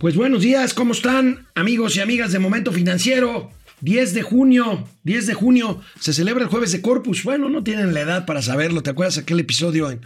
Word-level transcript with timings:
Pues 0.00 0.16
buenos 0.16 0.40
días, 0.40 0.72
¿cómo 0.72 0.94
están 0.94 1.46
amigos 1.54 1.94
y 1.94 2.00
amigas 2.00 2.32
de 2.32 2.38
Momento 2.38 2.72
Financiero? 2.72 3.50
10 3.82 4.14
de 4.14 4.22
junio, 4.22 4.88
10 5.04 5.26
de 5.26 5.34
junio, 5.34 5.82
se 6.00 6.14
celebra 6.14 6.42
el 6.42 6.48
jueves 6.48 6.72
de 6.72 6.80
Corpus. 6.80 7.22
Bueno, 7.22 7.50
no 7.50 7.62
tienen 7.62 7.92
la 7.92 8.00
edad 8.00 8.24
para 8.24 8.40
saberlo. 8.40 8.82
¿Te 8.82 8.88
acuerdas 8.88 9.18
aquel 9.18 9.40
episodio 9.40 9.90
en, 9.90 10.00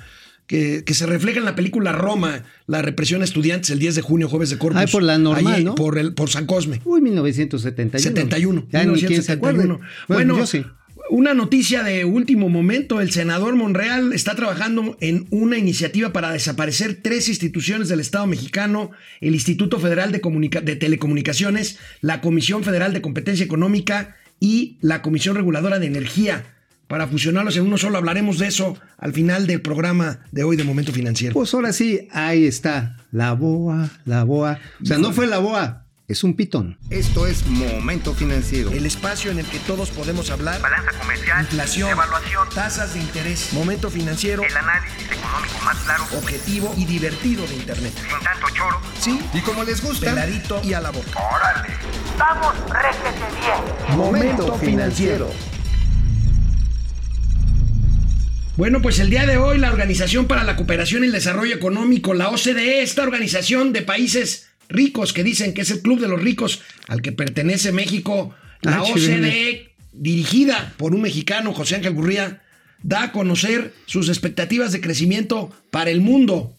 que, 0.49 0.83
que, 0.85 0.95
se 0.95 1.07
refleja 1.07 1.39
en 1.39 1.45
la 1.45 1.55
película 1.55 1.93
Roma, 1.93 2.43
la 2.67 2.83
represión 2.83 3.21
a 3.21 3.25
estudiantes 3.25 3.71
el 3.71 3.79
10 3.79 3.95
de 3.95 4.03
junio, 4.03 4.29
jueves 4.29 4.51
de 4.51 4.59
Corpus? 4.59 4.83
Ah, 4.83 4.87
por 4.91 5.05
la 5.05 5.17
normal, 5.17 5.55
Ahí, 5.55 5.65
¿no? 5.65 5.77
Por, 5.77 5.97
el, 5.97 6.13
por 6.13 6.29
San 6.29 6.47
Cosme. 6.47 6.81
Uy, 6.85 7.01
1971. 7.01 8.03
71. 8.03 8.67
Ya 8.73 8.85
ni 8.85 8.95
quién 8.95 9.23
se. 9.23 9.37
1971. 9.37 9.79
Bueno, 9.79 9.81
Bueno, 10.09 10.39
yo 10.39 10.47
sí. 10.49 10.65
Una 11.15 11.33
noticia 11.33 11.85
de 11.85 12.05
último 12.05 12.49
momento. 12.49 13.01
El 13.01 13.13
senador 13.13 13.55
Monreal 13.55 14.13
está 14.13 14.35
trabajando 14.35 14.97
en 15.01 15.29
una 15.31 15.57
iniciativa 15.57 16.13
para 16.13 16.33
desaparecer 16.33 16.99
tres 17.03 17.29
instituciones 17.29 17.89
del 17.89 18.01
Estado 18.01 18.27
mexicano, 18.27 18.91
el 19.21 19.35
Instituto 19.35 19.79
Federal 19.79 20.11
de, 20.11 20.21
Comunica- 20.21 20.61
de 20.61 20.75
Telecomunicaciones, 20.75 21.79
la 22.01 22.21
Comisión 22.21 22.65
Federal 22.65 22.93
de 22.93 23.01
Competencia 23.01 23.45
Económica 23.45 24.17
y 24.41 24.77
la 24.81 25.03
Comisión 25.03 25.37
Reguladora 25.37 25.79
de 25.79 25.87
Energía. 25.87 26.47
Para 26.89 27.07
fusionarlos 27.07 27.57
en 27.57 27.63
uno 27.63 27.79
solo, 27.79 27.97
hablaremos 27.99 28.39
de 28.41 28.49
eso 28.49 28.77
al 28.99 29.13
final 29.13 29.47
del 29.47 29.61
programa 29.63 30.19
de 30.33 30.43
hoy 30.43 30.57
de 30.57 30.65
Momento 30.65 30.93
Financiero. 30.93 31.33
Pues 31.33 31.55
ahora 31.55 31.73
sí, 31.73 32.09
ahí 32.11 32.45
está. 32.45 32.97
La 33.13 33.35
boa, 33.35 33.89
la 34.05 34.25
boa. 34.25 34.59
O 34.83 34.85
sea, 34.85 34.99
no 34.99 35.13
fue 35.13 35.29
la 35.29 35.39
boa, 35.39 35.84
es 36.07 36.23
un 36.23 36.35
pitón. 36.37 36.79
Esto 36.91 37.27
es 37.27 37.47
Momento 37.47 38.13
Financiero. 38.15 38.71
El 38.71 38.85
espacio 38.85 39.31
en 39.31 39.39
el 39.39 39.47
que 39.47 39.59
todos 39.61 39.91
podemos 39.91 40.31
hablar. 40.31 40.61
balanza 40.61 40.93
comercial, 40.99 41.41
Inflación, 41.43 41.91
evaluación, 41.91 42.49
tasas 42.55 42.93
de 42.95 43.01
interés, 43.01 43.53
momento 43.53 43.91
financiero, 43.91 44.43
el 44.43 44.55
análisis 44.57 45.11
económico 45.11 45.59
más 45.65 45.79
claro, 45.79 46.05
objetivo 46.19 46.75
y 46.77 46.85
divertido 46.85 47.47
de 47.47 47.55
Internet. 47.55 47.93
sin 47.97 48.21
tanto 48.25 48.47
choro. 48.55 48.81
Sí, 49.01 49.19
Y 49.33 49.41
como 49.41 49.65
les 49.65 49.83
gusta, 49.83 50.11
peladito 50.11 50.61
y 50.63 50.75
a 50.75 50.81
la 50.81 50.91
boca. 50.91 51.19
¡Órale! 51.19 51.69
¡Vamos, 52.19 52.55
réjete 52.69 53.25
bien! 53.41 53.97
Momento 53.97 54.59
Financiero. 54.59 55.31
Bueno, 58.57 58.81
pues 58.83 59.01
el 59.01 59.11
día 59.11 59.27
de 59.27 59.37
hoy 59.37 59.59
la 59.59 59.69
Organización 59.71 60.27
para 60.27 60.45
la 60.45 60.55
Cooperación 60.55 61.03
y 61.03 61.07
el 61.07 61.13
Desarrollo 61.13 61.57
Económico, 61.57 62.15
la 62.15 62.29
OCDE, 62.29 62.83
esta 62.83 63.03
organización 63.03 63.73
de 63.73 63.83
países 63.83 64.47
ricos 64.75 65.13
que 65.13 65.25
dicen 65.25 65.55
que 65.55 65.63
es 65.63 65.71
el 65.71 65.81
Club 65.83 66.01
de 66.01 66.09
los 66.09 66.21
Ricos 66.23 66.61
al 66.89 67.01
que 67.03 67.13
pertenece 67.13 67.73
México, 67.73 68.35
la 68.63 68.77
Ah, 68.77 68.83
OCDE, 68.83 69.01
chévere. 69.01 69.75
dirigida 69.93 70.75
por 70.77 70.95
un 70.95 71.03
mexicano, 71.03 71.53
José 71.55 71.77
Ángel 71.77 71.95
Gurría, 71.95 72.43
da 72.83 73.05
a 73.05 73.13
conocer 73.13 73.73
sus 73.87 74.09
expectativas 74.09 74.73
de 74.73 74.81
crecimiento 74.81 75.51
para 75.71 75.91
el 75.91 76.01
mundo. 76.01 76.55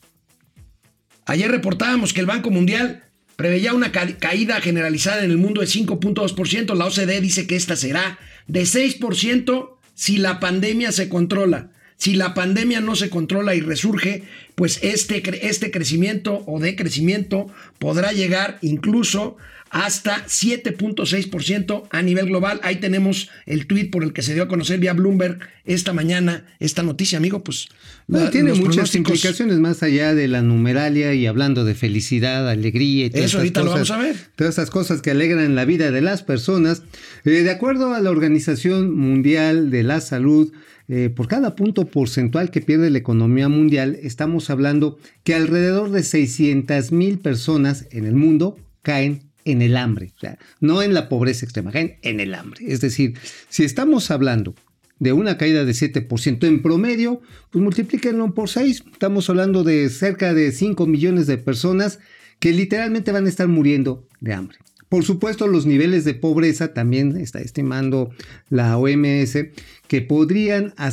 Ayer 1.26 1.50
reportábamos 1.52 2.14
que 2.14 2.20
el 2.22 2.26
Banco 2.26 2.52
Mundial 2.52 3.04
preveía 3.36 3.74
una 3.74 3.92
ca- 3.92 4.18
caída 4.18 4.62
generalizada 4.62 5.24
en 5.24 5.32
el 5.32 5.38
mundo 5.38 5.62
de 5.62 5.68
5.2%. 5.68 6.74
La 6.76 6.86
OCDE 6.86 7.20
dice 7.22 7.48
que 7.48 7.56
esta 7.56 7.76
será 7.76 8.18
de 8.48 8.62
6% 8.66 9.78
si 9.94 10.18
la 10.18 10.40
pandemia 10.40 10.92
se 10.92 11.10
controla. 11.10 11.72
Si 11.98 12.16
la 12.16 12.34
pandemia 12.34 12.82
no 12.82 12.96
se 12.96 13.10
controla 13.10 13.56
y 13.56 13.62
resurge, 13.62 14.24
pues 14.56 14.80
este, 14.84 15.24
este 15.48 15.72
crecimiento 15.72 16.44
o 16.46 16.60
decrecimiento 16.60 17.48
podrá 17.80 18.12
llegar 18.12 18.58
incluso 18.62 19.38
hasta 19.72 20.26
7.6% 20.28 21.84
a 21.90 22.02
nivel 22.02 22.28
global. 22.28 22.60
Ahí 22.64 22.78
tenemos 22.78 23.30
el 23.46 23.68
tuit 23.68 23.92
por 23.92 24.04
el 24.04 24.14
que 24.14 24.22
se 24.22 24.34
dio 24.34 24.44
a 24.44 24.48
conocer 24.48 24.80
vía 24.80 24.94
Bloomberg 24.94 25.40
esta 25.66 25.94
mañana 25.94 26.46
esta 26.60 26.84
noticia, 26.84 27.18
amigo. 27.18 27.44
Pues 27.44 27.68
Bueno, 28.08 28.26
la- 28.26 28.32
tiene 28.32 28.54
muchas 28.54 28.92
pronósticos- 28.92 28.96
implicaciones 28.98 29.60
más 29.60 29.84
allá 29.84 30.14
de 30.16 30.28
la 30.28 30.42
numeralia 30.42 31.14
y 31.14 31.26
hablando 31.26 31.66
de 31.66 31.76
felicidad, 31.76 32.50
alegría 32.50 33.08
y 33.08 33.10
todas 33.10 33.26
Eso 33.26 33.38
ahorita 33.40 33.64
lo 33.64 33.72
vamos 33.72 33.92
a 33.92 33.98
ver. 33.98 34.16
Todas 34.36 34.56
esas 34.56 34.70
cosas 34.70 35.02
que 35.02 35.12
alegran 35.12 35.56
la 35.56 35.66
vida 35.66 35.92
de 35.92 36.02
las 36.02 36.24
personas. 36.24 36.84
Eh, 37.26 37.30
de 37.32 37.52
acuerdo 37.52 37.94
a 37.94 38.00
la 38.00 38.12
Organización 38.12 38.96
Mundial 38.96 39.72
de 39.72 39.84
la 39.84 40.00
Salud, 40.02 40.52
eh, 40.88 41.10
por 41.10 41.28
cada 41.28 41.56
punto 41.56 41.88
porcentual 41.88 42.52
que 42.52 42.62
pierde 42.62 42.92
la 42.92 43.00
economía 43.00 43.50
mundial, 43.50 43.98
estamos 44.04 44.52
hablando 44.52 45.00
que 45.24 45.34
alrededor 45.34 45.90
de 45.90 46.04
600 46.04 46.92
mil 46.92 47.18
personas 47.18 47.88
en 47.90 48.06
el 48.06 48.14
mundo 48.14 48.58
caen 48.84 49.24
en 49.46 49.62
el 49.62 49.78
hambre, 49.78 50.12
no 50.60 50.82
en 50.82 50.94
la 50.94 51.08
pobreza 51.08 51.46
extrema, 51.46 51.72
en 51.74 52.20
el 52.20 52.34
hambre. 52.34 52.66
Es 52.68 52.82
decir, 52.82 53.18
si 53.48 53.64
estamos 53.64 54.12
hablando 54.12 54.56
de 55.00 55.14
una 55.14 55.38
caída 55.38 55.64
de 55.66 55.72
7% 55.72 56.48
en 56.48 56.62
promedio, 56.62 57.22
pues 57.52 57.64
multiplíquenlo 57.64 58.34
por 58.34 58.50
6. 58.50 58.84
Estamos 58.92 59.30
hablando 59.30 59.64
de 59.64 59.90
cerca 59.90 60.34
de 60.34 60.52
5 60.52 60.88
millones 60.88 61.28
de 61.28 61.38
personas 61.38 62.00
que 62.40 62.52
literalmente 62.52 63.12
van 63.12 63.26
a 63.26 63.30
estar 63.30 63.48
muriendo 63.48 64.08
de 64.20 64.34
hambre. 64.34 64.58
Por 64.96 65.04
supuesto, 65.04 65.48
los 65.48 65.66
niveles 65.66 66.06
de 66.06 66.14
pobreza 66.14 66.74
también 66.74 67.18
está 67.18 67.42
estimando 67.42 68.12
la 68.50 68.78
OMS 68.78 69.38
que 69.90 70.02
podrían 70.02 70.74
ah, 70.78 70.90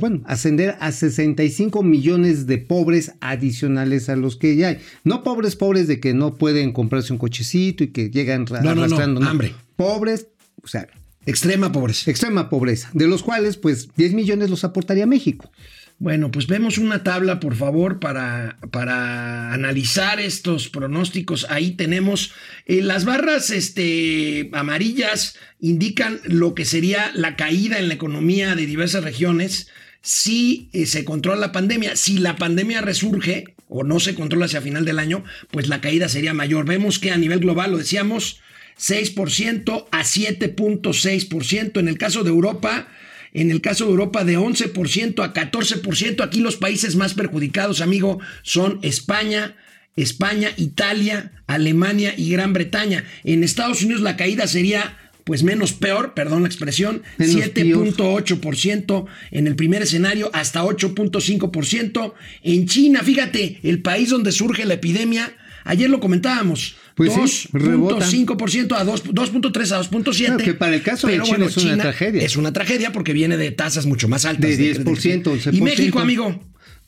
bueno, 0.00 0.22
ascender 0.24 0.78
a 0.80 0.90
65 0.90 1.82
millones 1.82 2.46
de 2.46 2.56
pobres 2.56 3.12
adicionales 3.20 4.08
a 4.08 4.16
los 4.16 4.36
que 4.36 4.56
ya 4.56 4.68
hay. 4.68 4.78
No 5.04 5.22
pobres, 5.22 5.54
pobres 5.54 5.86
de 5.86 6.00
que 6.00 6.14
no 6.14 6.32
pueden 6.36 6.72
comprarse 6.72 7.12
un 7.12 7.18
cochecito 7.18 7.84
y 7.84 7.88
que 7.88 8.08
llegan 8.08 8.46
no, 8.48 8.70
arrastrando. 8.70 9.22
hambre. 9.22 9.54
Pobres, 9.76 10.28
o 10.62 10.66
sea, 10.66 10.88
Extrema 11.26 11.70
pobreza. 11.72 12.10
extrema 12.10 12.48
pobreza, 12.48 12.88
de 12.94 13.06
los 13.06 13.22
cuales 13.22 13.58
pues 13.58 13.90
10 13.94 14.14
millones 14.14 14.48
los 14.48 14.64
aportaría 14.64 15.04
México. 15.04 15.50
Bueno, 15.98 16.30
pues 16.32 16.48
vemos 16.48 16.78
una 16.78 17.04
tabla, 17.04 17.38
por 17.38 17.54
favor, 17.54 18.00
para, 18.00 18.58
para 18.70 19.52
analizar 19.52 20.20
estos 20.20 20.68
pronósticos. 20.68 21.46
Ahí 21.48 21.72
tenemos 21.72 22.32
eh, 22.66 22.82
las 22.82 23.04
barras 23.04 23.50
este, 23.50 24.50
amarillas 24.52 25.36
indican 25.60 26.20
lo 26.24 26.54
que 26.54 26.64
sería 26.64 27.12
la 27.14 27.36
caída 27.36 27.78
en 27.78 27.88
la 27.88 27.94
economía 27.94 28.56
de 28.56 28.66
diversas 28.66 29.04
regiones 29.04 29.68
si 30.02 30.68
eh, 30.72 30.86
se 30.86 31.04
controla 31.04 31.40
la 31.40 31.52
pandemia. 31.52 31.96
Si 31.96 32.18
la 32.18 32.36
pandemia 32.36 32.80
resurge 32.80 33.54
o 33.68 33.84
no 33.84 34.00
se 34.00 34.14
controla 34.14 34.46
hacia 34.46 34.60
final 34.60 34.84
del 34.84 34.98
año, 34.98 35.24
pues 35.50 35.68
la 35.68 35.80
caída 35.80 36.08
sería 36.08 36.34
mayor. 36.34 36.66
Vemos 36.66 36.98
que 36.98 37.12
a 37.12 37.16
nivel 37.16 37.38
global, 37.38 37.70
lo 37.70 37.78
decíamos, 37.78 38.40
6% 38.78 39.86
a 39.90 40.02
7.6%. 40.02 41.78
En 41.78 41.88
el 41.88 41.98
caso 41.98 42.24
de 42.24 42.30
Europa, 42.30 42.88
en 43.32 43.50
el 43.50 43.60
caso 43.60 43.84
de 43.84 43.90
Europa 43.90 44.24
de 44.24 44.38
11% 44.38 45.24
a 45.24 45.32
14%. 45.32 46.22
Aquí 46.22 46.40
los 46.40 46.56
países 46.56 46.96
más 46.96 47.14
perjudicados, 47.14 47.80
amigo, 47.80 48.20
son 48.42 48.78
España, 48.82 49.56
España, 49.96 50.50
Italia, 50.56 51.32
Alemania 51.46 52.14
y 52.16 52.30
Gran 52.30 52.52
Bretaña. 52.52 53.04
En 53.24 53.44
Estados 53.44 53.82
Unidos 53.82 54.02
la 54.02 54.16
caída 54.16 54.46
sería 54.46 54.98
pues 55.24 55.42
menos 55.42 55.72
peor, 55.72 56.14
perdón 56.14 56.42
la 56.42 56.48
expresión, 56.48 57.02
Menos 57.16 57.36
7.8% 57.36 59.06
en 59.30 59.46
el 59.46 59.54
primer 59.54 59.82
escenario 59.82 60.30
hasta 60.32 60.64
8.5%. 60.64 62.14
En 62.42 62.66
China, 62.66 63.02
fíjate, 63.02 63.60
el 63.62 63.82
país 63.82 64.10
donde 64.10 64.32
surge 64.32 64.64
la 64.64 64.74
epidemia, 64.74 65.32
ayer 65.64 65.88
lo 65.88 66.00
comentábamos, 66.00 66.74
Pues 66.94 67.12
sí, 67.12 67.48
rebota. 67.52 68.06
2.5% 68.06 68.76
a 68.76 68.84
2 68.84 69.04
2.3 69.04 69.72
a 69.72 69.82
2.7. 69.82 70.26
Claro, 70.26 70.36
que 70.38 70.54
para 70.54 70.74
el 70.74 70.82
caso 70.82 71.06
de 71.08 71.20
China 71.22 71.46
es 71.46 71.56
una 71.56 71.78
tragedia. 71.78 72.22
Es 72.22 72.36
una 72.36 72.52
tragedia 72.52 72.92
porque 72.92 73.12
viene 73.12 73.36
de 73.36 73.50
tasas 73.50 73.86
mucho 73.86 74.08
más 74.08 74.24
altas. 74.24 74.58
De 74.58 74.76
10%, 74.76 75.22
11%. 75.22 75.54
Y 75.54 75.60
México, 75.60 75.98
amigo. 76.00 76.40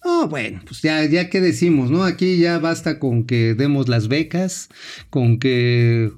No, 0.05 0.29
bueno, 0.29 0.61
pues 0.67 0.83
ya, 0.83 1.03
ya 1.07 1.31
que 1.31 1.41
decimos, 1.41 1.91
¿no? 1.91 2.05
Aquí 2.05 2.37
ya 2.37 2.59
basta 2.59 2.99
con 2.99 3.25
que 3.25 3.55
demos 3.55 3.89
las 3.89 4.09
becas, 4.09 4.69
con 5.09 5.39
que 5.39 6.11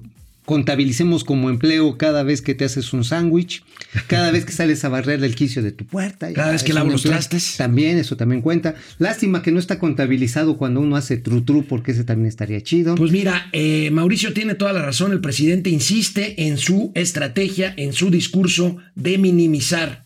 contabilicemos 0.47 1.25
como 1.25 1.49
empleo 1.49 1.97
cada 1.97 2.23
vez 2.23 2.41
que 2.41 2.55
te 2.55 2.63
haces 2.63 2.93
un 2.93 3.03
sándwich, 3.03 3.65
cada 4.07 4.31
vez 4.31 4.45
que 4.45 4.53
sales 4.53 4.85
a 4.85 4.87
barrer 4.87 5.21
el 5.21 5.35
quicio 5.35 5.61
de 5.61 5.73
tu 5.73 5.85
puerta. 5.85 6.31
Cada 6.31 6.53
vez 6.53 6.63
que 6.63 6.71
lavo 6.71 6.89
los 6.89 7.03
trastes. 7.03 7.57
También, 7.57 7.97
eso 7.97 8.15
también 8.15 8.41
cuenta. 8.41 8.75
Lástima 8.97 9.41
que 9.41 9.51
no 9.51 9.59
está 9.59 9.77
contabilizado 9.77 10.55
cuando 10.55 10.79
uno 10.79 10.95
hace 10.95 11.17
tru 11.17 11.41
tru, 11.41 11.65
porque 11.65 11.91
ese 11.91 12.05
también 12.05 12.29
estaría 12.29 12.63
chido. 12.63 12.95
Pues 12.95 13.11
mira, 13.11 13.49
eh, 13.51 13.89
Mauricio 13.91 14.31
tiene 14.31 14.55
toda 14.55 14.71
la 14.71 14.81
razón. 14.81 15.11
El 15.11 15.19
presidente 15.19 15.69
insiste 15.69 16.47
en 16.47 16.57
su 16.57 16.93
estrategia, 16.95 17.73
en 17.75 17.91
su 17.91 18.09
discurso 18.09 18.77
de 18.95 19.17
minimizar 19.17 20.05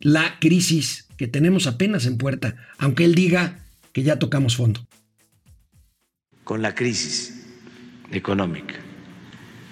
la 0.00 0.40
crisis 0.40 1.06
que 1.16 1.28
tenemos 1.28 1.68
apenas 1.68 2.06
en 2.06 2.18
puerta, 2.18 2.56
aunque 2.78 3.04
él 3.04 3.14
diga 3.14 3.60
que 3.92 4.02
ya 4.02 4.18
tocamos 4.18 4.56
fondo. 4.56 4.84
con 6.42 6.60
la 6.60 6.74
crisis 6.74 7.34
económica. 8.10 8.85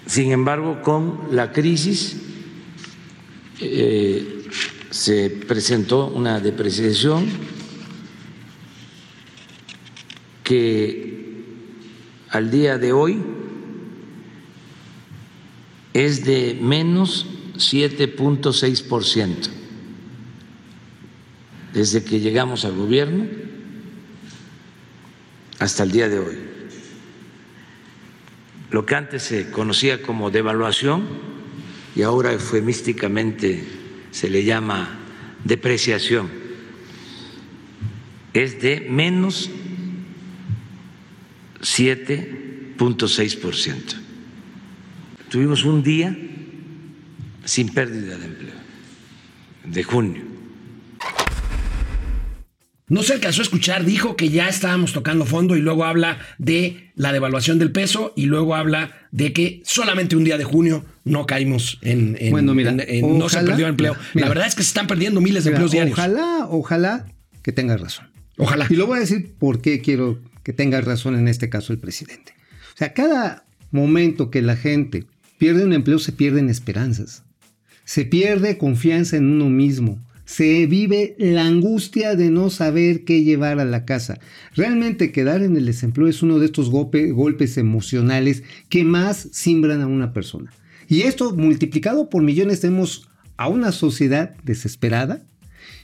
Sin 0.05 0.31
embargo, 0.31 0.81
con 0.81 1.29
la 1.31 1.51
crisis 1.51 2.17
eh, 3.59 4.45
se 4.91 5.29
presentó 5.29 6.07
una 6.07 6.39
depreciación 6.39 7.25
que 10.43 11.43
al 12.29 12.51
día 12.51 12.77
de 12.77 12.93
hoy 12.93 13.21
es 15.93 16.23
de 16.25 16.57
menos 16.61 17.25
7.6% 17.55 19.49
desde 21.73 22.03
que 22.03 22.19
llegamos 22.19 22.63
al 22.63 22.75
gobierno 22.75 23.25
hasta 25.59 25.83
el 25.83 25.91
día 25.91 26.09
de 26.09 26.19
hoy. 26.19 26.44
Lo 28.75 28.85
que 28.85 28.95
antes 28.95 29.23
se 29.23 29.49
conocía 29.51 30.01
como 30.01 30.31
devaluación 30.31 31.07
y 31.95 32.01
ahora 32.01 32.33
eufemísticamente 32.33 33.63
se 34.11 34.29
le 34.29 34.43
llama 34.43 34.99
depreciación, 35.45 36.29
es 38.33 38.61
de 38.61 38.85
menos 38.89 39.49
7.6%. 41.61 43.95
Tuvimos 45.29 45.63
un 45.63 45.81
día 45.81 46.13
sin 47.45 47.69
pérdida 47.69 48.17
de 48.17 48.25
empleo, 48.25 48.55
de 49.63 49.83
junio. 49.83 50.34
No 52.87 53.01
se 53.01 53.13
alcanzó 53.13 53.41
a 53.41 53.43
escuchar, 53.43 53.83
dijo 53.83 54.15
que 54.15 54.29
ya 54.29 54.47
estábamos 54.47 54.93
tocando 54.93 55.25
fondo 55.25 55.55
y 55.55 55.61
luego 55.61 55.85
habla 55.85 56.19
de 56.37 56.91
la 56.95 57.11
devaluación 57.11 57.57
del 57.57 57.71
peso 57.71 58.13
y 58.15 58.25
luego 58.27 58.53
habla 58.55 58.91
de 59.11 59.33
que 59.33 59.61
solamente 59.65 60.15
un 60.15 60.23
día 60.23 60.37
de 60.37 60.43
junio 60.43 60.85
no 61.03 61.25
caímos 61.25 61.79
en, 61.81 62.15
en- 62.19 62.29
Bueno, 62.31 62.53
mira, 62.53 62.69
en- 62.71 62.81
en- 62.87 63.17
no 63.17 63.27
se 63.27 63.41
perdió 63.41 63.67
empleo. 63.67 63.95
mira. 64.13 64.27
la 64.27 64.29
verdad 64.29 64.47
es 64.47 64.53
que 64.53 64.61
se 64.61 64.67
están 64.67 64.85
perdiendo 64.85 65.19
miles 65.19 65.43
de 65.43 65.49
Mira, 65.49 65.57
empleos 65.57 65.71
diarios. 65.71 65.97
ojalá, 65.97 66.45
ojalá 66.49 67.05
que 67.41 67.51
tengas 67.51 67.81
razón. 67.81 68.07
Ojalá. 68.37 68.67
Y 68.69 68.75
lo 68.75 68.85
voy 68.85 68.97
a 68.97 69.01
decir 69.01 69.33
por 69.39 69.61
qué 69.61 69.81
quiero 69.81 70.19
que 70.43 70.53
tenga 70.53 70.79
razón 70.81 71.15
en 71.17 71.27
este 71.27 71.49
caso 71.49 71.73
el 71.73 71.79
presidente. 71.79 72.33
O 72.75 72.77
sea, 72.77 72.93
cada 72.93 73.45
momento 73.71 74.29
que 74.29 74.41
la 74.43 74.55
gente 74.57 75.05
pierde 75.39 75.63
un 75.63 75.73
empleo 75.73 75.97
se 75.97 76.11
pierden 76.11 76.49
esperanzas. 76.49 77.23
Se 77.83 78.05
pierde 78.05 78.57
confianza 78.59 79.17
en 79.17 79.25
uno 79.25 79.49
mismo. 79.49 79.99
Se 80.25 80.65
vive 80.65 81.15
la 81.19 81.45
angustia 81.45 82.15
de 82.15 82.31
no 82.31 82.49
saber 82.49 83.03
qué 83.03 83.23
llevar 83.23 83.59
a 83.59 83.65
la 83.65 83.85
casa. 83.85 84.19
Realmente 84.55 85.11
quedar 85.11 85.43
en 85.43 85.55
el 85.55 85.65
desempleo 85.65 86.07
es 86.07 86.23
uno 86.23 86.39
de 86.39 86.47
estos 86.47 86.71
golpe- 86.71 87.11
golpes 87.11 87.57
emocionales 87.57 88.43
que 88.69 88.83
más 88.83 89.29
simbran 89.31 89.81
a 89.81 89.87
una 89.87 90.13
persona. 90.13 90.51
Y 90.87 91.01
esto 91.01 91.35
multiplicado 91.35 92.09
por 92.09 92.23
millones 92.23 92.61
tenemos 92.61 93.07
a 93.37 93.47
una 93.47 93.71
sociedad 93.71 94.35
desesperada, 94.43 95.21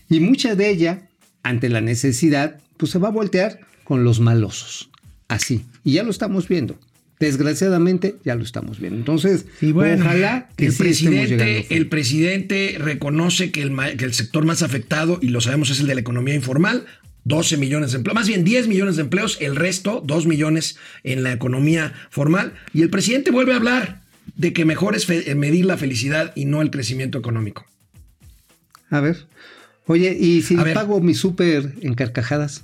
y 0.09 0.19
mucha 0.19 0.55
de 0.55 0.69
ella, 0.69 1.09
ante 1.43 1.69
la 1.69 1.81
necesidad, 1.81 2.59
pues 2.77 2.91
se 2.91 2.99
va 2.99 3.07
a 3.07 3.11
voltear 3.11 3.61
con 3.83 4.03
los 4.03 4.19
malosos. 4.19 4.89
Así. 5.27 5.65
Y 5.83 5.93
ya 5.93 6.03
lo 6.03 6.11
estamos 6.11 6.47
viendo. 6.47 6.77
Desgraciadamente 7.21 8.15
ya 8.25 8.35
lo 8.35 8.44
estamos 8.44 8.79
viendo. 8.79 8.97
Entonces, 9.00 9.45
Y 9.62 9.71
bueno, 9.71 10.03
ojalá 10.03 10.50
que 10.57 10.65
el 10.68 10.71
sí 10.73 10.77
presidente, 10.79 11.68
el 11.69 11.88
presidente 11.88 12.75
reconoce 12.79 13.51
que 13.51 13.62
el, 13.62 13.71
ma- 13.71 13.91
que 13.91 14.06
el 14.06 14.13
sector 14.13 14.44
más 14.45 14.62
afectado, 14.63 15.19
y 15.21 15.29
lo 15.29 15.39
sabemos, 15.41 15.69
es 15.69 15.79
el 15.79 15.88
de 15.88 15.95
la 15.95 16.01
economía 16.01 16.35
informal. 16.35 16.85
12 17.23 17.57
millones 17.57 17.91
de 17.91 17.97
empleos, 17.97 18.15
más 18.15 18.27
bien 18.27 18.44
10 18.44 18.68
millones 18.68 18.95
de 18.95 19.03
empleos, 19.03 19.38
el 19.41 19.56
resto, 19.56 20.01
2 20.03 20.25
millones 20.25 20.77
en 21.03 21.21
la 21.21 21.31
economía 21.31 21.94
formal. 22.09 22.53
Y 22.73 22.81
el 22.81 22.89
presidente 22.89 23.29
vuelve 23.29 23.53
a 23.53 23.57
hablar 23.57 24.01
de 24.35 24.53
que 24.53 24.65
mejor 24.65 24.95
es 24.95 25.06
fe- 25.06 25.35
medir 25.35 25.65
la 25.65 25.77
felicidad 25.77 26.33
y 26.35 26.45
no 26.45 26.63
el 26.63 26.71
crecimiento 26.71 27.19
económico. 27.19 27.65
A 28.89 29.01
ver. 29.01 29.25
Oye, 29.85 30.17
¿y 30.19 30.41
si 30.41 30.56
pago 30.74 31.00
mi 31.00 31.13
súper 31.13 31.74
en 31.81 31.94
carcajadas? 31.94 32.63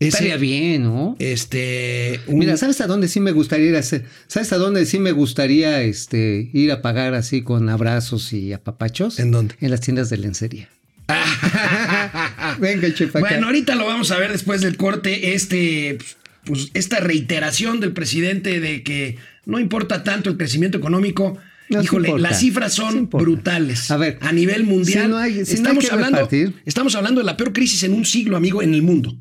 Estaría 0.00 0.36
bien, 0.36 0.84
¿no? 0.84 1.16
Este. 1.18 2.20
un- 2.28 2.38
Mira, 2.38 2.56
¿sabes 2.56 2.80
a 2.80 2.86
dónde 2.86 3.08
sí 3.08 3.18
me 3.20 3.32
gustaría 3.32 3.66
ir 3.70 3.76
a 3.76 3.80
hacer? 3.80 4.04
¿Sabes 4.28 4.52
a 4.52 4.56
dónde 4.56 4.86
sí 4.86 4.98
me 5.00 5.10
gustaría 5.12 5.82
este, 5.82 6.50
ir 6.52 6.70
a 6.70 6.82
pagar 6.82 7.14
así 7.14 7.42
con 7.42 7.68
abrazos 7.68 8.32
y 8.32 8.52
apapachos? 8.52 9.18
¿En 9.18 9.30
dónde? 9.32 9.56
En 9.60 9.70
las 9.70 9.80
tiendas 9.80 10.08
de 10.10 10.18
lencería. 10.18 10.68
Venga, 12.60 12.92
chefa. 12.94 13.20
Bueno, 13.20 13.46
ahorita 13.46 13.74
lo 13.74 13.86
vamos 13.86 14.10
a 14.10 14.18
ver 14.18 14.32
después 14.32 14.60
del 14.60 14.76
corte. 14.76 15.34
Este, 15.34 15.98
pues, 16.44 16.70
esta 16.74 17.00
reiteración 17.00 17.80
del 17.80 17.92
presidente 17.92 18.60
de 18.60 18.82
que 18.82 19.16
no 19.46 19.58
importa 19.58 20.04
tanto 20.04 20.30
el 20.30 20.36
crecimiento 20.36 20.78
económico. 20.78 21.38
No, 21.70 21.82
Híjole, 21.82 22.08
importa, 22.08 22.30
las 22.30 22.40
cifras 22.40 22.72
son 22.72 23.10
brutales. 23.10 23.90
A 23.90 23.98
ver, 23.98 24.18
a 24.22 24.32
nivel 24.32 24.64
mundial. 24.64 25.04
si 25.04 25.10
no 25.10 25.18
hay- 25.18 25.32
si 25.32 25.38
no 25.38 25.68
hay 25.70 25.76
estamos, 25.78 25.90
hablando, 25.92 26.28
estamos 26.64 26.94
hablando 26.94 27.20
de 27.20 27.26
la 27.26 27.36
peor 27.36 27.52
crisis 27.52 27.82
en 27.82 27.92
un 27.92 28.06
siglo, 28.06 28.36
amigo, 28.38 28.62
en 28.62 28.72
el 28.72 28.82
mundo. 28.82 29.14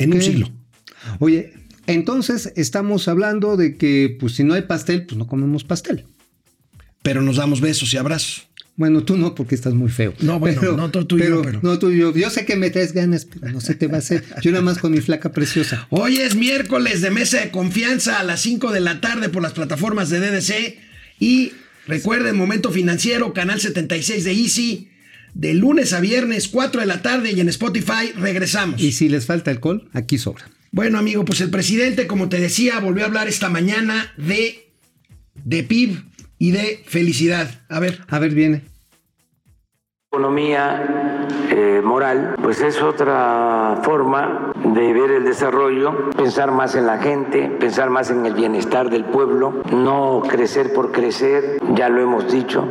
En 0.00 0.12
un 0.14 0.22
siglo. 0.22 0.50
Oye, 1.20 1.52
entonces 1.86 2.52
estamos 2.56 3.08
hablando 3.08 3.56
de 3.56 3.76
que, 3.76 4.16
pues 4.18 4.34
si 4.34 4.44
no 4.44 4.54
hay 4.54 4.62
pastel, 4.62 5.06
pues 5.06 5.16
no 5.18 5.26
comemos 5.26 5.64
pastel. 5.64 6.04
Pero 7.02 7.22
nos 7.22 7.36
damos 7.36 7.60
besos 7.60 7.92
y 7.94 7.96
abrazos. 7.96 8.48
Bueno, 8.78 9.04
tú 9.04 9.16
no, 9.16 9.34
porque 9.34 9.54
estás 9.54 9.72
muy 9.72 9.88
feo. 9.90 10.12
No, 10.20 10.38
bueno, 10.38 10.60
no, 10.76 10.90
tú- 10.90 11.06
tú 11.06 11.16
y 11.16 11.22
yo, 11.26 11.40
pero- 11.40 11.60
No, 11.62 11.78
tú 11.78 11.90
y 11.90 11.98
yo. 11.98 12.12
Yo 12.14 12.28
sé 12.28 12.44
que 12.44 12.56
me 12.56 12.68
traes 12.68 12.92
ganas, 12.92 13.24
pero 13.24 13.50
no 13.50 13.60
se 13.62 13.74
te 13.74 13.86
va 13.86 13.94
a 13.94 13.98
hacer. 14.00 14.22
Yo 14.42 14.50
nada 14.50 14.62
más 14.62 14.76
con 14.78 14.92
mi 14.92 15.00
flaca 15.00 15.32
preciosa. 15.32 15.86
Hoy 15.88 16.16
es 16.18 16.34
miércoles 16.34 17.00
de 17.00 17.10
mesa 17.10 17.40
de 17.40 17.50
confianza 17.50 18.18
a 18.20 18.24
las 18.24 18.40
5 18.40 18.72
de 18.72 18.80
la 18.80 19.00
tarde 19.00 19.30
por 19.30 19.42
las 19.42 19.52
plataformas 19.52 20.10
de 20.10 20.20
DDC. 20.20 20.78
Y 21.18 21.52
recuerden, 21.86 22.36
Momento 22.36 22.70
Financiero, 22.70 23.32
Canal 23.32 23.60
76 23.60 24.24
de 24.24 24.32
Easy. 24.32 24.88
De 25.36 25.52
lunes 25.52 25.92
a 25.92 26.00
viernes, 26.00 26.48
4 26.48 26.80
de 26.80 26.86
la 26.86 27.02
tarde 27.02 27.30
y 27.32 27.40
en 27.40 27.50
Spotify 27.50 28.10
regresamos. 28.16 28.80
Y 28.80 28.92
si 28.92 29.10
les 29.10 29.26
falta 29.26 29.50
alcohol, 29.50 29.86
aquí 29.92 30.16
sobra. 30.16 30.46
Bueno, 30.72 30.98
amigo, 30.98 31.26
pues 31.26 31.42
el 31.42 31.50
presidente, 31.50 32.06
como 32.06 32.30
te 32.30 32.40
decía, 32.40 32.80
volvió 32.80 33.04
a 33.04 33.08
hablar 33.08 33.28
esta 33.28 33.50
mañana 33.50 34.14
de, 34.16 34.72
de 35.44 35.62
PIB 35.62 36.04
y 36.38 36.52
de 36.52 36.82
felicidad. 36.86 37.50
A 37.68 37.80
ver. 37.80 38.00
A 38.08 38.18
ver, 38.18 38.32
viene. 38.32 38.62
Economía 40.10 41.28
eh, 41.50 41.82
moral, 41.84 42.36
pues 42.42 42.62
es 42.62 42.80
otra 42.80 43.80
forma 43.82 44.52
de 44.74 44.92
ver 44.94 45.10
el 45.10 45.24
desarrollo, 45.24 46.08
pensar 46.16 46.50
más 46.50 46.74
en 46.76 46.86
la 46.86 46.96
gente, 46.96 47.50
pensar 47.60 47.90
más 47.90 48.08
en 48.08 48.24
el 48.24 48.32
bienestar 48.32 48.88
del 48.88 49.04
pueblo, 49.04 49.62
no 49.70 50.22
crecer 50.26 50.72
por 50.72 50.92
crecer, 50.92 51.58
ya 51.74 51.90
lo 51.90 52.00
hemos 52.00 52.32
dicho. 52.32 52.66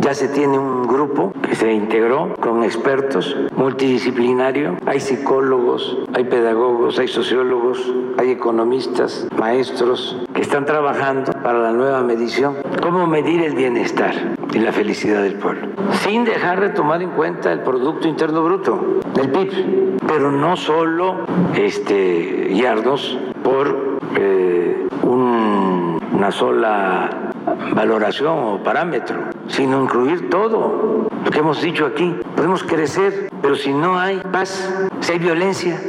Ya 0.00 0.14
se 0.14 0.28
tiene 0.28 0.58
un 0.58 0.86
grupo 0.86 1.32
que 1.42 1.54
se 1.54 1.72
integró 1.72 2.34
con 2.40 2.62
expertos 2.62 3.36
multidisciplinario. 3.56 4.76
Hay 4.86 5.00
psicólogos, 5.00 5.98
hay 6.14 6.24
pedagogos, 6.24 6.98
hay 6.98 7.08
sociólogos, 7.08 7.92
hay 8.18 8.30
economistas, 8.30 9.26
maestros 9.38 10.16
que 10.34 10.42
están 10.42 10.64
trabajando 10.64 11.32
para 11.42 11.58
la 11.58 11.72
nueva 11.72 12.02
medición. 12.02 12.56
¿Cómo 12.82 13.06
medir 13.06 13.42
el 13.42 13.54
bienestar 13.54 14.12
y 14.52 14.58
la 14.58 14.72
felicidad 14.72 15.22
del 15.22 15.34
pueblo? 15.34 15.68
Sin 16.04 16.24
dejar 16.24 16.60
de 16.60 16.68
tomar 16.70 17.02
en 17.02 17.10
cuenta 17.10 17.52
el 17.52 17.60
Producto 17.60 18.06
Interno 18.06 18.42
Bruto, 18.44 19.00
el 19.20 19.30
PIB. 19.30 19.96
Pero 20.06 20.30
no 20.30 20.56
solo 20.56 21.16
este, 21.54 22.48
guiarnos 22.50 23.18
por 23.42 23.98
eh, 24.16 24.86
un- 25.02 25.98
una 26.12 26.30
sola 26.30 27.32
valoración 27.74 28.38
o 28.38 28.58
parámetro, 28.62 29.16
sino 29.48 29.82
incluir 29.82 30.28
todo 30.30 31.08
lo 31.24 31.30
que 31.30 31.38
hemos 31.38 31.60
dicho 31.60 31.86
aquí. 31.86 32.14
Podemos 32.34 32.62
crecer, 32.62 33.30
pero 33.42 33.56
si 33.56 33.72
no 33.72 33.98
hay 33.98 34.20
paz, 34.32 34.72
si 35.00 35.12
hay 35.12 35.18
violencia, 35.18 35.80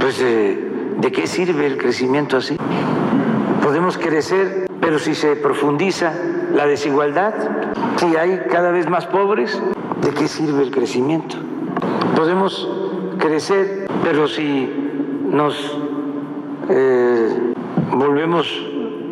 pues 0.00 0.20
eh, 0.20 0.94
¿de 0.98 1.12
qué 1.12 1.26
sirve 1.26 1.66
el 1.66 1.76
crecimiento 1.76 2.36
así? 2.36 2.56
Podemos 3.62 3.96
crecer, 3.96 4.66
pero 4.80 4.98
si 4.98 5.14
se 5.14 5.36
profundiza 5.36 6.12
la 6.54 6.66
desigualdad, 6.66 7.34
si 7.96 8.16
hay 8.16 8.42
cada 8.50 8.70
vez 8.70 8.88
más 8.88 9.06
pobres, 9.06 9.60
¿de 10.02 10.10
qué 10.10 10.28
sirve 10.28 10.62
el 10.62 10.70
crecimiento? 10.70 11.36
Podemos 12.14 12.68
crecer, 13.18 13.86
pero 14.02 14.28
si 14.28 14.70
nos 15.30 15.78
eh, 16.68 17.54
volvemos 17.92 18.46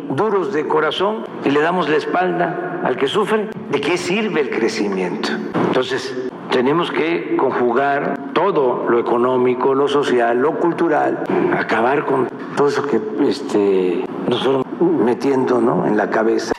duros 0.09 0.53
de 0.53 0.67
corazón 0.67 1.23
y 1.43 1.49
le 1.49 1.61
damos 1.61 1.89
la 1.89 1.97
espalda 1.97 2.81
al 2.83 2.97
que 2.97 3.07
sufre, 3.07 3.49
¿de 3.73 3.81
qué 3.81 3.97
sirve 3.97 4.41
el 4.41 4.51
crecimiento? 4.51 5.29
Entonces, 5.67 6.13
tenemos 6.51 6.91
que 6.91 7.35
conjugar 7.35 8.31
todo 8.33 8.87
lo 8.87 8.99
económico, 8.99 9.73
lo 9.73 9.87
social, 9.87 10.37
lo 10.37 10.59
cultural, 10.59 11.23
acabar 11.57 12.05
con 12.05 12.29
todo 12.55 12.67
eso 12.67 12.85
que 12.85 13.01
este, 13.27 14.05
nos 14.29 14.43
fueron 14.43 14.63
metiendo 15.03 15.59
¿no? 15.59 15.87
en 15.87 15.97
la 15.97 16.11
cabeza. 16.11 16.53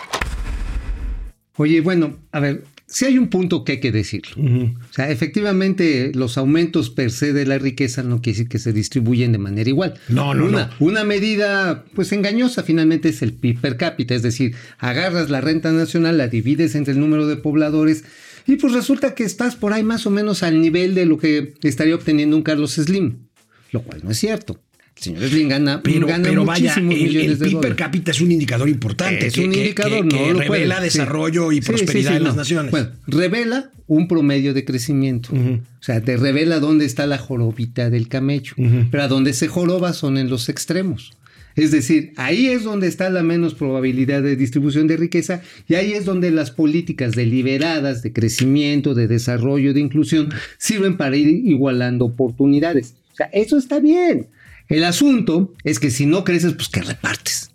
Oye, 1.56 1.80
bueno, 1.82 2.14
a 2.32 2.40
ver, 2.40 2.64
si 2.94 3.06
hay 3.06 3.18
un 3.18 3.26
punto 3.26 3.64
que 3.64 3.72
hay 3.72 3.80
que 3.80 3.90
decirlo. 3.90 4.36
O 4.38 4.92
sea, 4.92 5.10
efectivamente, 5.10 6.12
los 6.14 6.38
aumentos 6.38 6.90
per 6.90 7.10
se 7.10 7.32
de 7.32 7.44
la 7.44 7.58
riqueza 7.58 8.04
no 8.04 8.22
quiere 8.22 8.36
decir 8.38 8.48
que 8.48 8.60
se 8.60 8.72
distribuyen 8.72 9.32
de 9.32 9.38
manera 9.38 9.68
igual. 9.68 9.94
No, 10.08 10.32
no, 10.32 10.46
una, 10.46 10.66
no. 10.66 10.86
Una 10.86 11.02
medida, 11.02 11.84
pues 11.96 12.12
engañosa, 12.12 12.62
finalmente 12.62 13.08
es 13.08 13.20
el 13.22 13.32
PIB 13.32 13.60
per 13.60 13.76
cápita, 13.78 14.14
es 14.14 14.22
decir, 14.22 14.54
agarras 14.78 15.28
la 15.28 15.40
renta 15.40 15.72
nacional, 15.72 16.18
la 16.18 16.28
divides 16.28 16.76
entre 16.76 16.92
el 16.92 17.00
número 17.00 17.26
de 17.26 17.36
pobladores 17.36 18.04
y 18.46 18.54
pues 18.56 18.72
resulta 18.72 19.16
que 19.16 19.24
estás 19.24 19.56
por 19.56 19.72
ahí 19.72 19.82
más 19.82 20.06
o 20.06 20.10
menos 20.10 20.44
al 20.44 20.60
nivel 20.60 20.94
de 20.94 21.06
lo 21.06 21.18
que 21.18 21.54
estaría 21.64 21.96
obteniendo 21.96 22.36
un 22.36 22.44
Carlos 22.44 22.74
Slim, 22.74 23.26
lo 23.72 23.82
cual 23.82 24.02
no 24.04 24.12
es 24.12 24.18
cierto. 24.18 24.60
El 24.96 25.02
señor 25.02 25.28
Slim 25.28 25.48
gana, 25.48 25.82
Pero, 25.82 26.06
gana 26.06 26.22
pero 26.28 26.44
vaya, 26.44 26.62
muchísimos 26.76 26.94
el, 26.94 27.00
millones 27.02 27.30
el 27.32 27.38
de 27.38 27.46
PIB 27.46 27.60
per 27.60 27.76
cápita 27.76 28.10
es 28.12 28.20
un 28.20 28.32
indicador 28.32 28.68
importante. 28.68 29.26
Es 29.26 29.34
que, 29.34 29.44
un 29.44 29.50
que- 29.50 29.58
indicador, 29.58 30.08
que- 30.08 30.16
no 30.16 30.32
lo 30.32 30.38
revela 30.40 30.76
puede, 30.76 30.84
desarrollo 30.86 31.52
y 31.52 31.56
Sí, 31.56 31.60
prosperidad 31.62 32.10
sí, 32.12 32.16
en 32.18 32.22
las 32.24 32.34
no. 32.34 32.40
naciones. 32.40 32.70
Bueno, 32.70 32.88
revela 33.06 33.70
un 33.86 34.08
promedio 34.08 34.54
de 34.54 34.64
crecimiento. 34.64 35.30
O 35.32 35.82
sea, 35.82 36.00
te 36.00 36.16
revela 36.16 36.60
dónde 36.60 36.84
está 36.86 37.06
la 37.06 37.18
jorobita 37.18 37.90
del 37.90 38.08
camello. 38.08 38.54
Pero 38.90 39.02
a 39.02 39.08
donde 39.08 39.32
se 39.34 39.48
joroba 39.48 39.92
son 39.92 40.16
en 40.16 40.30
los 40.30 40.48
extremos. 40.48 41.12
Es 41.56 41.70
decir, 41.70 42.12
ahí 42.16 42.46
es 42.46 42.64
donde 42.64 42.88
está 42.88 43.10
la 43.10 43.22
menos 43.22 43.54
probabilidad 43.54 44.22
de 44.22 44.34
distribución 44.36 44.88
de 44.88 44.96
riqueza 44.96 45.40
y 45.68 45.74
ahí 45.74 45.92
es 45.92 46.04
donde 46.04 46.32
las 46.32 46.50
políticas 46.50 47.12
deliberadas 47.14 48.02
de 48.02 48.12
crecimiento, 48.12 48.94
de 48.94 49.06
desarrollo, 49.06 49.72
de 49.72 49.78
inclusión 49.80 50.30
sirven 50.58 50.96
para 50.96 51.16
ir 51.16 51.28
igualando 51.28 52.06
oportunidades. 52.06 52.94
O 53.12 53.16
sea, 53.16 53.26
eso 53.32 53.56
está 53.58 53.78
bien. 53.78 54.26
El 54.68 54.84
asunto 54.84 55.52
es 55.62 55.78
que 55.78 55.90
si 55.90 56.06
no 56.06 56.24
creces, 56.24 56.54
pues 56.54 56.68
que 56.68 56.82
repartes. 56.82 57.50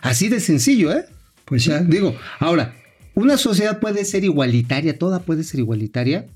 Así 0.00 0.28
de 0.28 0.40
sencillo, 0.40 0.92
¿eh? 0.92 1.06
Pues 1.44 1.64
sea, 1.64 1.80
digo, 1.82 2.16
ahora, 2.38 2.74
una 3.14 3.36
sociedad 3.36 3.80
puede 3.80 4.04
ser 4.04 4.24
igualitaria, 4.24 4.98
toda 4.98 5.20
puede 5.20 5.44
ser 5.44 5.60
igualitaria. 5.60 6.26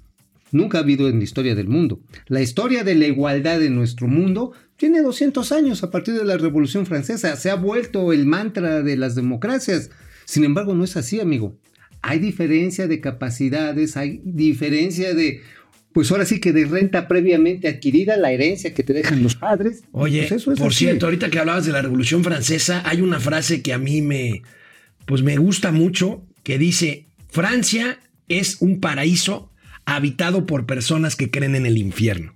Nunca 0.52 0.78
ha 0.78 0.82
habido 0.82 1.08
en 1.08 1.18
la 1.18 1.24
historia 1.24 1.54
del 1.54 1.68
mundo. 1.68 2.00
La 2.26 2.40
historia 2.40 2.84
de 2.84 2.94
la 2.94 3.06
igualdad 3.06 3.62
en 3.62 3.74
nuestro 3.74 4.06
mundo 4.06 4.52
tiene 4.76 5.02
200 5.02 5.50
años 5.52 5.82
a 5.82 5.90
partir 5.90 6.14
de 6.14 6.24
la 6.24 6.36
Revolución 6.36 6.86
Francesa. 6.86 7.36
Se 7.36 7.50
ha 7.50 7.56
vuelto 7.56 8.12
el 8.12 8.26
mantra 8.26 8.82
de 8.82 8.96
las 8.96 9.14
democracias. 9.14 9.90
Sin 10.24 10.44
embargo, 10.44 10.74
no 10.74 10.84
es 10.84 10.96
así, 10.96 11.20
amigo. 11.20 11.56
Hay 12.00 12.20
diferencia 12.20 12.86
de 12.86 13.00
capacidades, 13.00 13.96
hay 13.96 14.20
diferencia 14.24 15.14
de, 15.14 15.42
pues 15.98 16.12
ahora 16.12 16.24
sí 16.24 16.38
que 16.38 16.52
de 16.52 16.64
renta 16.64 17.08
previamente 17.08 17.66
adquirida, 17.66 18.16
la 18.16 18.30
herencia 18.30 18.72
que 18.72 18.84
te 18.84 18.92
dejan 18.92 19.20
los 19.20 19.34
padres. 19.34 19.82
Oye, 19.90 20.28
Pues 20.28 20.42
eso 20.42 20.52
es 20.52 20.60
por 20.60 20.68
así. 20.68 20.84
cierto, 20.84 21.06
ahorita 21.06 21.28
que 21.28 21.40
hablabas 21.40 21.66
de 21.66 21.72
la 21.72 21.82
Revolución 21.82 22.22
Francesa, 22.22 22.84
hay 22.88 23.00
una 23.00 23.18
frase 23.18 23.62
que 23.62 23.72
a 23.72 23.78
mí 23.78 24.00
me, 24.00 24.42
pues 25.06 25.22
me 25.22 25.36
gusta 25.38 25.72
mucho, 25.72 26.22
que 26.44 26.56
dice, 26.56 27.06
Francia 27.28 27.98
es 28.28 28.58
un 28.60 28.78
paraíso 28.78 29.50
habitado 29.86 30.46
por 30.46 30.66
personas 30.66 31.16
que 31.16 31.32
creen 31.32 31.56
en 31.56 31.66
el 31.66 31.76
infierno. 31.78 32.32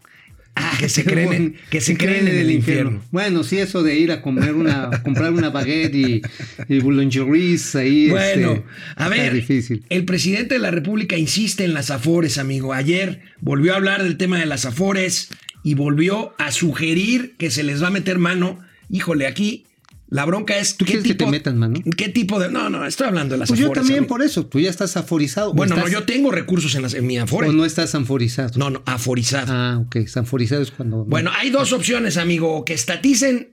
Ah, 0.55 0.77
que 0.79 0.89
se 0.91 1.05
creen, 1.05 1.33
en- 1.33 1.57
que 1.71 1.81
se 1.81 1.97
creen 1.97 2.29
en 2.29 2.37
el 2.39 2.51
infierno. 2.51 3.03
Bueno, 3.11 3.43
sí, 3.43 3.59
eso 3.59 3.83
de 3.83 3.97
ir 3.99 4.13
a 4.13 4.21
comer 4.21 4.55
una, 4.55 4.85
a 4.85 5.03
comprar 5.03 5.33
una 5.33 5.51
baguette 5.51 5.95
y, 5.95 6.23
y 6.69 6.79
boulangeries 6.81 7.75
ahí. 7.75 8.11
Bueno, 8.11 8.53
este, 8.53 8.65
a 8.97 9.05
está 9.05 9.09
ver, 9.09 9.33
difícil. 9.35 9.85
el 9.89 10.05
presidente 10.05 10.55
de 10.55 10.61
la 10.61 10.71
República 10.71 11.17
insiste 11.17 11.65
en 11.65 11.73
las 11.75 11.91
afores, 11.91 12.37
amigo. 12.39 12.73
Ayer 12.75 13.21
volvió 13.41 13.73
a 13.73 13.77
hablar 13.77 14.03
del 14.03 14.17
tema 14.19 14.39
de 14.39 14.47
las 14.47 14.65
afores 14.67 15.31
y 15.65 15.75
volvió 15.75 16.35
a 16.39 16.53
sugerir 16.53 17.35
que 17.39 17.51
se 17.51 17.63
les 17.63 17.83
va 17.83 17.87
a 17.89 17.93
meter 17.93 18.19
mano. 18.19 18.59
Híjole, 18.91 19.27
aquí 19.27 19.65
la 20.13 20.27
bronca 20.27 20.59
es 20.59 20.77
¿Tú 20.77 20.85
quieres 20.85 21.05
que 21.05 21.15
te 21.15 21.25
metan 21.27 21.57
mano? 21.57 21.81
¿Qué 21.97 22.11
tipo 22.11 22.39
de 22.39 22.51
no, 22.51 22.69
no, 22.69 22.85
estoy 22.85 23.07
hablando 23.07 23.33
de 23.35 23.39
las 23.39 23.49
Pues 23.49 23.59
yo 23.59 23.71
también 23.71 24.07
por 24.07 24.23
eso. 24.23 24.45
Tú 24.45 24.61
ya 24.61 24.69
estás 24.69 24.99
aforizado. 24.99 25.55
Bueno, 25.55 25.75
estás- 25.75 25.91
no, 25.91 25.99
yo 26.01 26.05
tengo 26.05 26.31
recursos 26.31 26.75
en, 26.75 26.83
las, 26.83 26.93
en 26.93 27.07
mi 27.07 27.17
afore. 27.17 27.49
O 27.49 27.53
no 27.53 27.65
estás 27.65 27.95
anforizado. 27.95 28.51
No, 28.57 28.69
no, 28.69 28.83
aforizado. 28.85 29.51
Ah, 29.51 29.83
ok. 29.87 30.07
Sanforizado 30.07 30.61
es 30.61 30.71
cuando. 30.71 31.07
Bueno, 31.07 31.31
hay 31.35 31.49
dos 31.49 31.73
opciones, 31.73 32.19
amigo. 32.19 32.67
Que 32.67 32.75
estaticen 32.75 33.53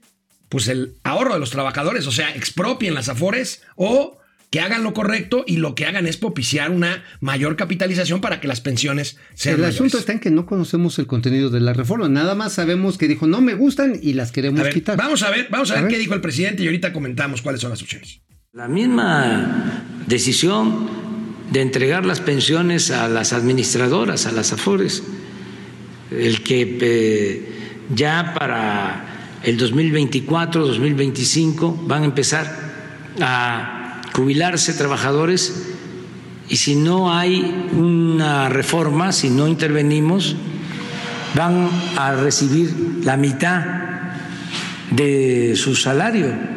pues 0.50 0.68
el 0.68 0.96
ahorro 1.02 1.32
de 1.32 1.40
los 1.40 1.48
trabajadores, 1.48 2.06
o 2.06 2.12
sea, 2.12 2.34
expropien 2.34 2.92
las 2.92 3.08
afores, 3.08 3.62
o 3.76 4.19
que 4.50 4.60
hagan 4.60 4.82
lo 4.82 4.92
correcto 4.92 5.44
y 5.46 5.58
lo 5.58 5.76
que 5.76 5.86
hagan 5.86 6.06
es 6.08 6.16
propiciar 6.16 6.70
una 6.72 7.04
mayor 7.20 7.54
capitalización 7.56 8.20
para 8.20 8.40
que 8.40 8.48
las 8.48 8.60
pensiones 8.60 9.16
sean 9.34 9.54
el 9.54 9.60
mayores. 9.60 9.76
asunto 9.76 9.98
está 9.98 10.12
en 10.12 10.18
que 10.18 10.30
no 10.32 10.44
conocemos 10.44 10.98
el 10.98 11.06
contenido 11.06 11.50
de 11.50 11.60
la 11.60 11.72
reforma. 11.72 12.08
Nada 12.08 12.34
más 12.34 12.54
sabemos 12.54 12.98
que 12.98 13.06
dijo 13.06 13.28
no 13.28 13.40
me 13.40 13.54
gustan 13.54 13.98
y 14.02 14.14
las 14.14 14.32
queremos 14.32 14.60
A 14.60 14.64
ver, 14.64 14.74
quitar. 14.74 14.96
vamos 14.96 15.22
a 15.22 15.30
ver, 15.30 15.46
vamos 15.50 15.70
a, 15.70 15.74
A 15.74 15.76
ver, 15.76 15.84
ver. 15.84 15.92
qué 15.92 15.98
dijo 16.00 16.14
el 16.14 16.20
presidente 16.20 16.62
y 16.64 16.66
ahorita 16.66 16.92
comentamos 16.92 17.42
cuáles 17.42 17.60
son 17.60 17.70
las 17.70 17.80
opciones. 17.80 18.22
La 18.52 18.66
misma 18.66 19.84
decisión 20.08 20.88
de 21.52 21.60
entregar 21.62 22.04
las 22.04 22.20
pensiones 22.20 22.90
a 22.90 23.08
las 23.08 23.32
administradoras, 23.32 24.26
a 24.26 24.32
las 24.32 24.52
AFORES, 24.52 25.04
el 26.10 26.42
que 26.42 26.76
eh, 26.80 27.48
ya 27.94 28.34
para 28.36 29.38
el 29.44 29.56
2024, 29.56 30.66
2025 30.66 31.84
van 31.86 32.02
a 32.02 32.06
empezar 32.06 32.52
a 33.20 33.76
jubilarse 34.20 34.74
trabajadores 34.74 35.66
y 36.48 36.56
si 36.56 36.76
no 36.76 37.12
hay 37.16 37.68
una 37.72 38.48
reforma, 38.48 39.12
si 39.12 39.30
no 39.30 39.48
intervenimos, 39.48 40.36
van 41.34 41.70
a 41.96 42.14
recibir 42.14 43.00
la 43.02 43.16
mitad 43.16 43.64
de 44.90 45.54
su 45.56 45.74
salario 45.74 46.50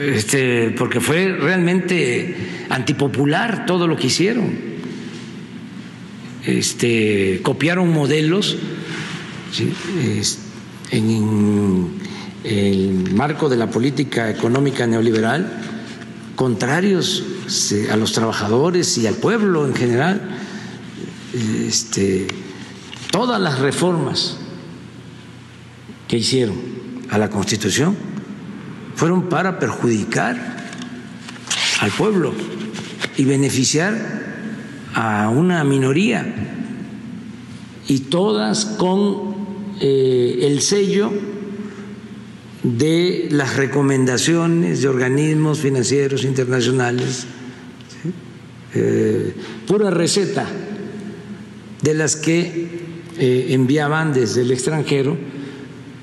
este, 0.00 0.70
porque 0.70 1.00
fue 1.00 1.36
realmente 1.36 2.34
antipopular 2.70 3.66
todo 3.66 3.86
lo 3.86 3.96
que 3.96 4.06
hicieron. 4.06 4.72
Este, 6.46 7.40
copiaron 7.42 7.92
modelos 7.92 8.56
en 10.90 12.01
el 12.44 13.12
marco 13.14 13.48
de 13.48 13.56
la 13.56 13.68
política 13.68 14.30
económica 14.30 14.86
neoliberal 14.86 15.60
contrarios 16.36 17.22
sí, 17.46 17.86
a 17.88 17.96
los 17.96 18.12
trabajadores 18.12 18.98
y 18.98 19.06
al 19.06 19.14
pueblo 19.14 19.66
en 19.66 19.74
general. 19.74 20.20
Este, 21.32 22.26
todas 23.10 23.40
las 23.40 23.58
reformas 23.58 24.36
que 26.08 26.18
hicieron 26.18 26.56
a 27.10 27.18
la 27.18 27.30
Constitución 27.30 27.96
fueron 28.96 29.28
para 29.28 29.58
perjudicar 29.58 30.36
al 31.80 31.90
pueblo 31.90 32.32
y 33.16 33.24
beneficiar 33.24 34.22
a 34.94 35.30
una 35.30 35.64
minoría 35.64 36.26
y 37.88 37.98
todas 38.00 38.64
con 38.64 39.36
eh, 39.80 40.40
el 40.42 40.60
sello 40.60 41.10
de 42.62 43.28
las 43.30 43.56
recomendaciones 43.56 44.82
de 44.82 44.88
organismos 44.88 45.60
financieros 45.60 46.24
internacionales. 46.24 47.26
Eh, 48.74 49.34
pura 49.66 49.90
receta 49.90 50.46
de 51.82 51.94
las 51.94 52.16
que 52.16 52.68
eh, 53.18 53.46
enviaban 53.50 54.12
desde 54.12 54.42
el 54.42 54.50
extranjero 54.50 55.18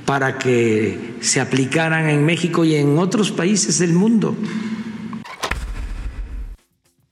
para 0.05 0.37
que 0.37 1.15
se 1.21 1.39
aplicaran 1.39 2.09
en 2.09 2.25
México 2.25 2.65
y 2.65 2.75
en 2.75 2.97
otros 2.97 3.31
países 3.31 3.79
del 3.79 3.93
mundo. 3.93 4.35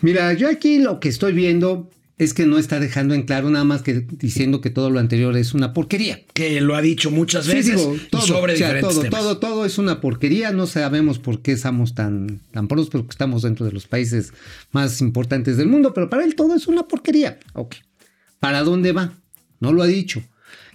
Mira, 0.01 0.33
yo 0.33 0.49
aquí 0.49 0.79
lo 0.79 0.99
que 0.99 1.09
estoy 1.09 1.33
viendo 1.33 1.89
es 2.17 2.33
que 2.33 2.45
no 2.47 2.57
está 2.57 2.79
dejando 2.79 3.13
en 3.13 3.23
claro 3.23 3.49
nada 3.49 3.63
más 3.63 3.83
que 3.83 3.93
diciendo 4.11 4.59
que 4.59 4.71
todo 4.71 4.89
lo 4.89 4.99
anterior 4.99 5.37
es 5.37 5.53
una 5.53 5.73
porquería. 5.73 6.21
Que 6.33 6.61
lo 6.61 6.75
ha 6.75 6.81
dicho 6.81 7.11
muchas 7.11 7.45
Sí, 7.45 7.53
veces 7.53 7.77
digo, 7.77 7.95
y 7.95 7.99
todo, 8.09 8.21
sobre 8.21 8.53
o 8.53 8.57
sea, 8.57 8.67
diferentes 8.73 8.95
todo, 8.95 9.03
temas. 9.03 9.19
todo, 9.19 9.37
todo 9.37 9.65
es 9.65 9.77
una 9.77 10.01
porquería. 10.01 10.51
No 10.51 10.65
sabemos 10.65 11.19
por 11.19 11.41
qué 11.41 11.51
estamos 11.51 11.93
tan, 11.93 12.39
tan 12.51 12.67
prósperos, 12.67 13.05
que 13.05 13.11
estamos 13.11 13.43
dentro 13.43 13.65
de 13.67 13.71
los 13.71 13.85
países 13.85 14.33
más 14.71 14.99
importantes 15.01 15.57
del 15.57 15.67
mundo, 15.67 15.93
pero 15.93 16.09
para 16.09 16.23
él 16.23 16.33
todo 16.35 16.55
es 16.55 16.67
una 16.67 16.87
porquería. 16.87 17.39
Ok. 17.53 17.75
¿Para 18.39 18.63
dónde 18.63 18.93
va? 18.93 19.13
No 19.59 19.71
lo 19.71 19.83
ha 19.83 19.87
dicho. 19.87 20.23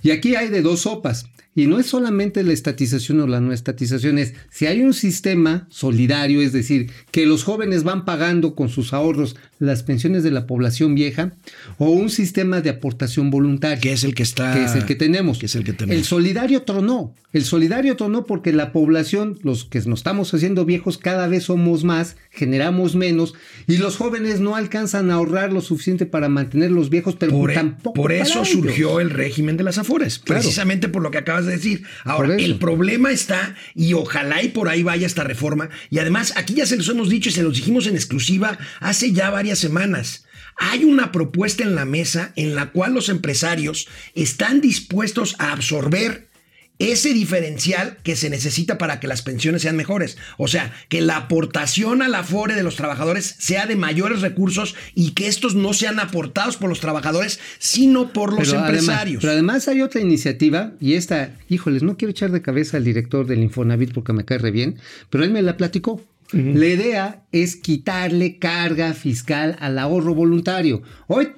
Y 0.02 0.10
aquí 0.10 0.36
hay 0.36 0.48
de 0.48 0.62
dos 0.62 0.82
sopas. 0.82 1.26
Y 1.54 1.66
no 1.66 1.78
es 1.78 1.84
solamente 1.86 2.42
la 2.44 2.54
estatización 2.54 3.20
o 3.20 3.26
la 3.26 3.40
no 3.40 3.52
estatización, 3.52 4.16
es 4.16 4.32
si 4.50 4.64
hay 4.66 4.80
un 4.80 4.94
sistema 4.94 5.66
solidario, 5.70 6.40
es 6.40 6.52
decir, 6.54 6.90
que 7.10 7.26
los 7.26 7.44
jóvenes 7.44 7.84
van 7.84 8.06
pagando 8.06 8.54
con 8.54 8.70
sus 8.70 8.94
ahorros 8.94 9.36
las 9.62 9.82
pensiones 9.82 10.22
de 10.24 10.30
la 10.30 10.46
población 10.46 10.94
vieja, 10.94 11.32
o 11.78 11.90
un 11.90 12.10
sistema 12.10 12.60
de 12.60 12.70
aportación 12.70 13.30
voluntaria 13.30 13.78
que 13.80 13.92
es 13.92 14.04
el 14.04 14.14
que 14.14 14.22
está 14.24 14.54
que 14.54 14.64
es 14.64 14.74
el 14.74 14.84
que 14.86 14.94
tenemos. 14.94 15.38
que 15.38 15.46
es 15.46 15.54
el 15.54 15.64
que 15.64 15.72
tenemos. 15.72 15.96
El 15.96 16.04
solidario 16.04 16.62
tronó. 16.62 17.14
El 17.32 17.44
solidario 17.44 17.96
tronó 17.96 18.26
porque 18.26 18.52
la 18.52 18.72
población, 18.72 19.38
los 19.42 19.64
que 19.64 19.78
nos 19.80 20.00
estamos 20.00 20.34
haciendo 20.34 20.64
viejos, 20.66 20.98
cada 20.98 21.28
vez 21.28 21.44
somos 21.44 21.82
más, 21.84 22.16
generamos 22.30 22.94
menos, 22.94 23.34
y 23.66 23.76
los 23.78 23.96
jóvenes 23.96 24.40
no 24.40 24.54
alcanzan 24.56 25.10
a 25.10 25.14
ahorrar 25.14 25.52
lo 25.52 25.60
suficiente 25.62 26.04
para 26.04 26.28
mantener 26.28 26.70
los 26.70 26.90
viejos, 26.90 27.16
pero 27.18 27.32
por, 27.32 27.50
e- 27.52 27.54
tampoco. 27.54 27.94
por 27.94 28.10
para 28.10 28.22
eso 28.22 28.40
ellos. 28.40 28.50
surgió 28.50 29.00
el 29.00 29.10
régimen 29.10 29.56
de 29.56 29.62
las 29.64 29.78
afores, 29.78 30.18
Claro. 30.18 30.40
precisamente 30.42 30.88
por 30.88 31.02
lo 31.02 31.10
que 31.10 31.18
acabas 31.18 31.46
de 31.46 31.52
decir. 31.52 31.84
Ahora, 32.04 32.34
el 32.36 32.56
problema 32.58 33.10
está, 33.12 33.54
y 33.74 33.94
ojalá 33.94 34.42
y 34.42 34.48
por 34.48 34.68
ahí 34.68 34.82
vaya 34.82 35.06
esta 35.06 35.24
reforma, 35.24 35.70
y 35.88 36.00
además 36.00 36.34
aquí 36.36 36.54
ya 36.54 36.66
se 36.66 36.76
los 36.76 36.88
hemos 36.88 37.08
dicho 37.08 37.28
y 37.30 37.32
se 37.32 37.42
los 37.42 37.54
dijimos 37.56 37.86
en 37.86 37.94
exclusiva 37.94 38.58
hace 38.80 39.12
ya 39.12 39.30
varias 39.30 39.51
semanas. 39.58 40.24
Hay 40.58 40.84
una 40.84 41.12
propuesta 41.12 41.62
en 41.62 41.74
la 41.74 41.84
mesa 41.84 42.32
en 42.36 42.54
la 42.54 42.70
cual 42.72 42.94
los 42.94 43.08
empresarios 43.08 43.88
están 44.14 44.60
dispuestos 44.60 45.34
a 45.38 45.52
absorber 45.52 46.30
ese 46.78 47.12
diferencial 47.12 47.98
que 48.02 48.16
se 48.16 48.28
necesita 48.28 48.76
para 48.76 48.98
que 48.98 49.06
las 49.06 49.22
pensiones 49.22 49.62
sean 49.62 49.76
mejores. 49.76 50.16
O 50.36 50.48
sea, 50.48 50.72
que 50.88 51.00
la 51.00 51.16
aportación 51.16 52.02
al 52.02 52.14
afore 52.14 52.54
de 52.54 52.64
los 52.64 52.74
trabajadores 52.74 53.36
sea 53.38 53.66
de 53.66 53.76
mayores 53.76 54.20
recursos 54.20 54.74
y 54.94 55.12
que 55.12 55.28
estos 55.28 55.54
no 55.54 55.74
sean 55.74 56.00
aportados 56.00 56.56
por 56.56 56.68
los 56.68 56.80
trabajadores, 56.80 57.38
sino 57.58 58.12
por 58.12 58.30
los 58.32 58.48
Pero 58.48 58.60
además, 58.60 58.70
empresarios. 58.70 59.20
pero 59.20 59.32
además 59.32 59.68
hay 59.68 59.80
otra 59.82 60.00
iniciativa, 60.00 60.72
y 60.80 60.94
esta, 60.94 61.36
híjoles, 61.48 61.84
no 61.84 61.96
quiero 61.96 62.10
echar 62.10 62.32
de 62.32 62.42
cabeza 62.42 62.78
al 62.78 62.84
director 62.84 63.26
del 63.26 63.42
Infonavit 63.42 63.92
porque 63.92 64.12
me 64.12 64.24
cae 64.24 64.38
re 64.38 64.50
bien, 64.50 64.76
pero 65.08 65.22
él 65.22 65.30
me 65.30 65.42
la 65.42 65.56
platicó. 65.56 66.02
La 66.32 66.66
idea 66.66 67.22
es 67.32 67.56
quitarle 67.56 68.38
carga 68.38 68.94
fiscal 68.94 69.56
al 69.60 69.78
ahorro 69.78 70.14
voluntario. 70.14 70.82
Hoy, 71.06 71.28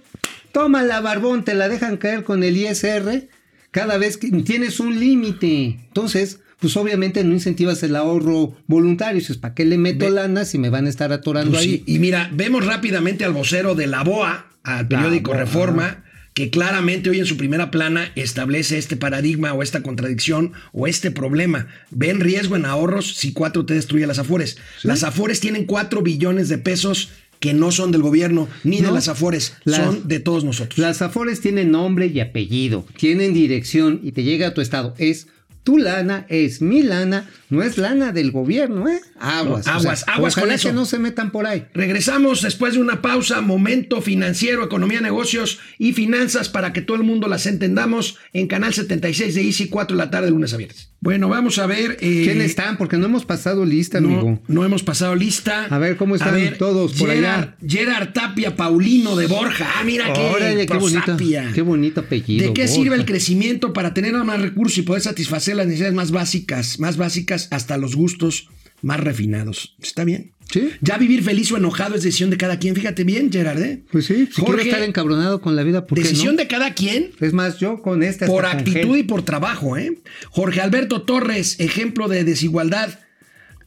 toma 0.52 0.82
la 0.82 1.00
barbón, 1.00 1.44
te 1.44 1.54
la 1.54 1.68
dejan 1.68 1.96
caer 1.96 2.22
con 2.24 2.42
el 2.44 2.56
ISR, 2.56 3.28
cada 3.70 3.98
vez 3.98 4.16
que 4.16 4.30
tienes 4.30 4.78
un 4.80 5.00
límite. 5.00 5.80
Entonces, 5.88 6.40
pues 6.60 6.76
obviamente 6.76 7.24
no 7.24 7.32
incentivas 7.32 7.82
el 7.82 7.96
ahorro 7.96 8.56
voluntario. 8.68 9.18
Dices, 9.18 9.36
¿para 9.36 9.54
qué 9.54 9.64
le 9.64 9.76
meto 9.78 10.04
Ve- 10.06 10.12
lana 10.12 10.44
si 10.44 10.58
me 10.58 10.70
van 10.70 10.86
a 10.86 10.90
estar 10.90 11.12
atorando 11.12 11.50
Pues 11.52 11.62
ahí? 11.62 11.70
sí, 11.78 11.84
Y 11.86 11.98
mira, 11.98 12.30
vemos 12.32 12.64
rápidamente 12.64 13.24
al 13.24 13.32
vocero 13.32 13.74
de 13.74 13.86
la 13.88 14.02
BOA, 14.04 14.46
al 14.62 14.86
periódico 14.88 15.32
BOA, 15.32 15.40
Reforma, 15.40 16.03
que 16.34 16.50
claramente 16.50 17.10
hoy 17.10 17.20
en 17.20 17.26
su 17.26 17.36
primera 17.36 17.70
plana 17.70 18.10
establece 18.16 18.76
este 18.76 18.96
paradigma 18.96 19.52
o 19.54 19.62
esta 19.62 19.82
contradicción 19.82 20.52
o 20.72 20.86
este 20.88 21.10
problema. 21.12 21.68
Ven 21.90 22.20
riesgo 22.20 22.56
en 22.56 22.66
ahorros 22.66 23.14
si 23.14 23.32
4T 23.32 23.66
destruye 23.66 24.06
las 24.06 24.18
Afores. 24.18 24.58
Las 24.82 25.04
Afores 25.04 25.38
tienen 25.40 25.64
4 25.64 26.02
billones 26.02 26.48
de 26.48 26.58
pesos 26.58 27.10
que 27.38 27.54
no 27.54 27.70
son 27.72 27.92
del 27.92 28.02
gobierno 28.02 28.48
ni 28.64 28.80
de 28.80 28.90
las 28.90 29.08
Afores, 29.08 29.54
Las- 29.64 29.84
son 29.84 30.08
de 30.08 30.18
todos 30.18 30.44
nosotros. 30.44 30.78
Las 30.78 31.02
Afores 31.02 31.40
tienen 31.40 31.70
nombre 31.70 32.06
y 32.06 32.18
apellido, 32.20 32.86
tienen 32.96 33.32
dirección 33.34 34.00
y 34.02 34.12
te 34.12 34.22
llega 34.24 34.48
a 34.48 34.54
tu 34.54 34.60
estado. 34.60 34.94
Es 34.98 35.28
tu 35.64 35.78
lana, 35.78 36.26
es 36.28 36.60
mi 36.60 36.82
lana, 36.82 37.28
no 37.48 37.62
es 37.62 37.78
lana 37.78 38.12
del 38.12 38.30
gobierno, 38.30 38.86
¿eh? 38.88 39.00
Aguas. 39.18 39.66
No, 39.66 39.72
aguas, 39.72 40.04
aguas 40.06 40.34
con 40.34 40.52
eso. 40.52 40.68
que 40.68 40.74
no 40.74 40.84
se 40.84 40.98
metan 40.98 41.32
por 41.32 41.46
ahí. 41.46 41.66
Regresamos 41.72 42.42
después 42.42 42.74
de 42.74 42.80
una 42.80 43.00
pausa, 43.00 43.40
momento 43.40 44.02
financiero, 44.02 44.62
economía, 44.62 45.00
negocios 45.00 45.58
y 45.78 45.94
finanzas 45.94 46.50
para 46.50 46.72
que 46.74 46.82
todo 46.82 46.98
el 46.98 47.02
mundo 47.02 47.28
las 47.28 47.46
entendamos 47.46 48.18
en 48.34 48.46
Canal 48.46 48.74
76 48.74 49.34
de 49.34 49.42
Easy, 49.42 49.68
4 49.68 49.96
de 49.96 50.04
la 50.04 50.10
tarde, 50.10 50.30
lunes 50.30 50.52
a 50.52 50.58
viernes. 50.58 50.90
Bueno, 51.04 51.28
vamos 51.28 51.58
a 51.58 51.66
ver. 51.66 51.98
eh, 52.00 52.22
¿Quiénes 52.24 52.46
están? 52.46 52.78
Porque 52.78 52.96
no 52.96 53.04
hemos 53.04 53.26
pasado 53.26 53.66
lista, 53.66 53.98
amigo. 53.98 54.22
No, 54.22 54.40
no 54.48 54.64
hemos 54.64 54.82
pasado 54.82 55.14
lista. 55.14 55.66
A 55.66 55.78
ver, 55.78 55.98
¿cómo 55.98 56.14
están 56.14 56.56
todos 56.56 56.94
por 56.94 57.10
Gerard, 57.10 57.50
Gerard 57.66 58.14
Tapia 58.14 58.56
Paulino 58.56 59.14
de 59.14 59.26
Borja. 59.26 59.70
Ah, 59.76 59.84
mira 59.84 60.10
qué, 60.14 60.20
Órale, 60.22 60.64
qué 60.64 60.72
bonito, 60.78 61.02
prosapia. 61.04 61.50
qué 61.54 61.60
bonito 61.60 62.00
apellido. 62.00 62.46
¿De 62.46 62.54
qué 62.54 62.62
Borja. 62.62 62.74
sirve 62.74 62.96
el 62.96 63.04
crecimiento 63.04 63.74
para 63.74 63.92
tener 63.92 64.14
más 64.14 64.40
recursos 64.40 64.78
y 64.78 64.82
poder 64.82 65.02
satisfacer 65.02 65.56
las 65.56 65.66
necesidades 65.66 65.94
más 65.94 66.10
básicas, 66.10 66.80
más 66.80 66.96
básicas 66.96 67.48
hasta 67.50 67.76
los 67.76 67.96
gustos 67.96 68.48
más 68.80 68.98
refinados? 68.98 69.76
¿Está 69.82 70.04
bien? 70.04 70.32
Sí. 70.50 70.70
Ya 70.80 70.98
vivir 70.98 71.22
feliz 71.22 71.50
o 71.52 71.56
enojado 71.56 71.94
es 71.94 72.02
decisión 72.02 72.30
de 72.30 72.36
cada 72.36 72.58
quien. 72.58 72.74
Fíjate 72.74 73.04
bien, 73.04 73.32
Gerard. 73.32 73.60
¿eh? 73.62 73.82
Pues 73.90 74.06
sí, 74.06 74.28
si 74.32 74.42
quiero 74.42 74.60
estar 74.60 74.82
encabronado 74.82 75.40
con 75.40 75.56
la 75.56 75.62
vida, 75.62 75.86
¿por 75.86 75.96
qué 75.98 76.04
decisión 76.04 76.34
no? 76.36 76.42
de 76.42 76.48
cada 76.48 76.74
quien 76.74 77.10
Es 77.20 77.32
más, 77.32 77.58
yo 77.58 77.80
con 77.82 78.02
esta 78.02 78.26
por 78.26 78.46
actitud 78.46 78.96
y 78.96 79.02
por 79.02 79.24
trabajo, 79.24 79.76
¿eh? 79.76 79.98
Jorge 80.30 80.60
Alberto 80.60 81.02
Torres, 81.02 81.56
ejemplo 81.60 82.08
de 82.08 82.24
desigualdad. 82.24 82.98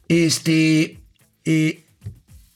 Este. 0.08 0.98
eh, 1.44 1.80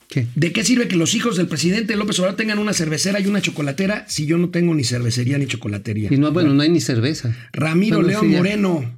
¿Qué? 0.09 0.27
¿De 0.35 0.53
qué 0.53 0.63
sirve 0.63 0.89
que 0.89 0.97
los 0.97 1.15
hijos 1.15 1.37
del 1.39 1.49
presidente 1.49 1.97
López 1.97 2.19
Obrador 2.19 2.37
tengan 2.37 2.59
una 2.59 2.75
cervecera 2.75 3.19
y 3.19 3.27
una 3.27 3.41
chocolatera 3.41 4.05
si 4.09 4.27
yo 4.27 4.37
no 4.37 4.51
tengo 4.51 4.75
ni 4.75 4.85
cervecería 4.85 5.39
ni 5.39 5.47
chocolatería? 5.47 6.11
Y 6.13 6.19
no, 6.19 6.33
bueno, 6.33 6.53
no 6.53 6.63
hay 6.63 6.69
ni 6.69 6.81
cerveza. 6.81 7.35
Ramiro 7.53 7.97
Bueno, 7.97 8.09
León 8.09 8.31
sí. 8.31 8.37
Moreno, 8.37 8.95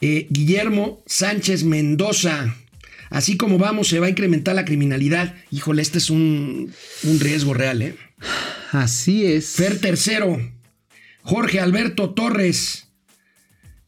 eh, 0.00 0.26
Guillermo 0.30 1.02
Sánchez 1.06 1.64
Mendoza. 1.64 2.54
Así 3.10 3.36
como 3.36 3.58
vamos, 3.58 3.88
se 3.88 3.98
va 3.98 4.06
a 4.06 4.10
incrementar 4.10 4.54
la 4.54 4.64
criminalidad. 4.64 5.34
Híjole, 5.50 5.82
este 5.82 5.98
es 5.98 6.08
un, 6.08 6.72
un 7.02 7.20
riesgo 7.20 7.52
real, 7.52 7.82
¿eh? 7.82 7.96
Así 8.70 9.26
es. 9.26 9.50
Fer 9.50 9.78
Tercero, 9.78 10.40
Jorge 11.22 11.60
Alberto 11.60 12.10
Torres, 12.10 12.86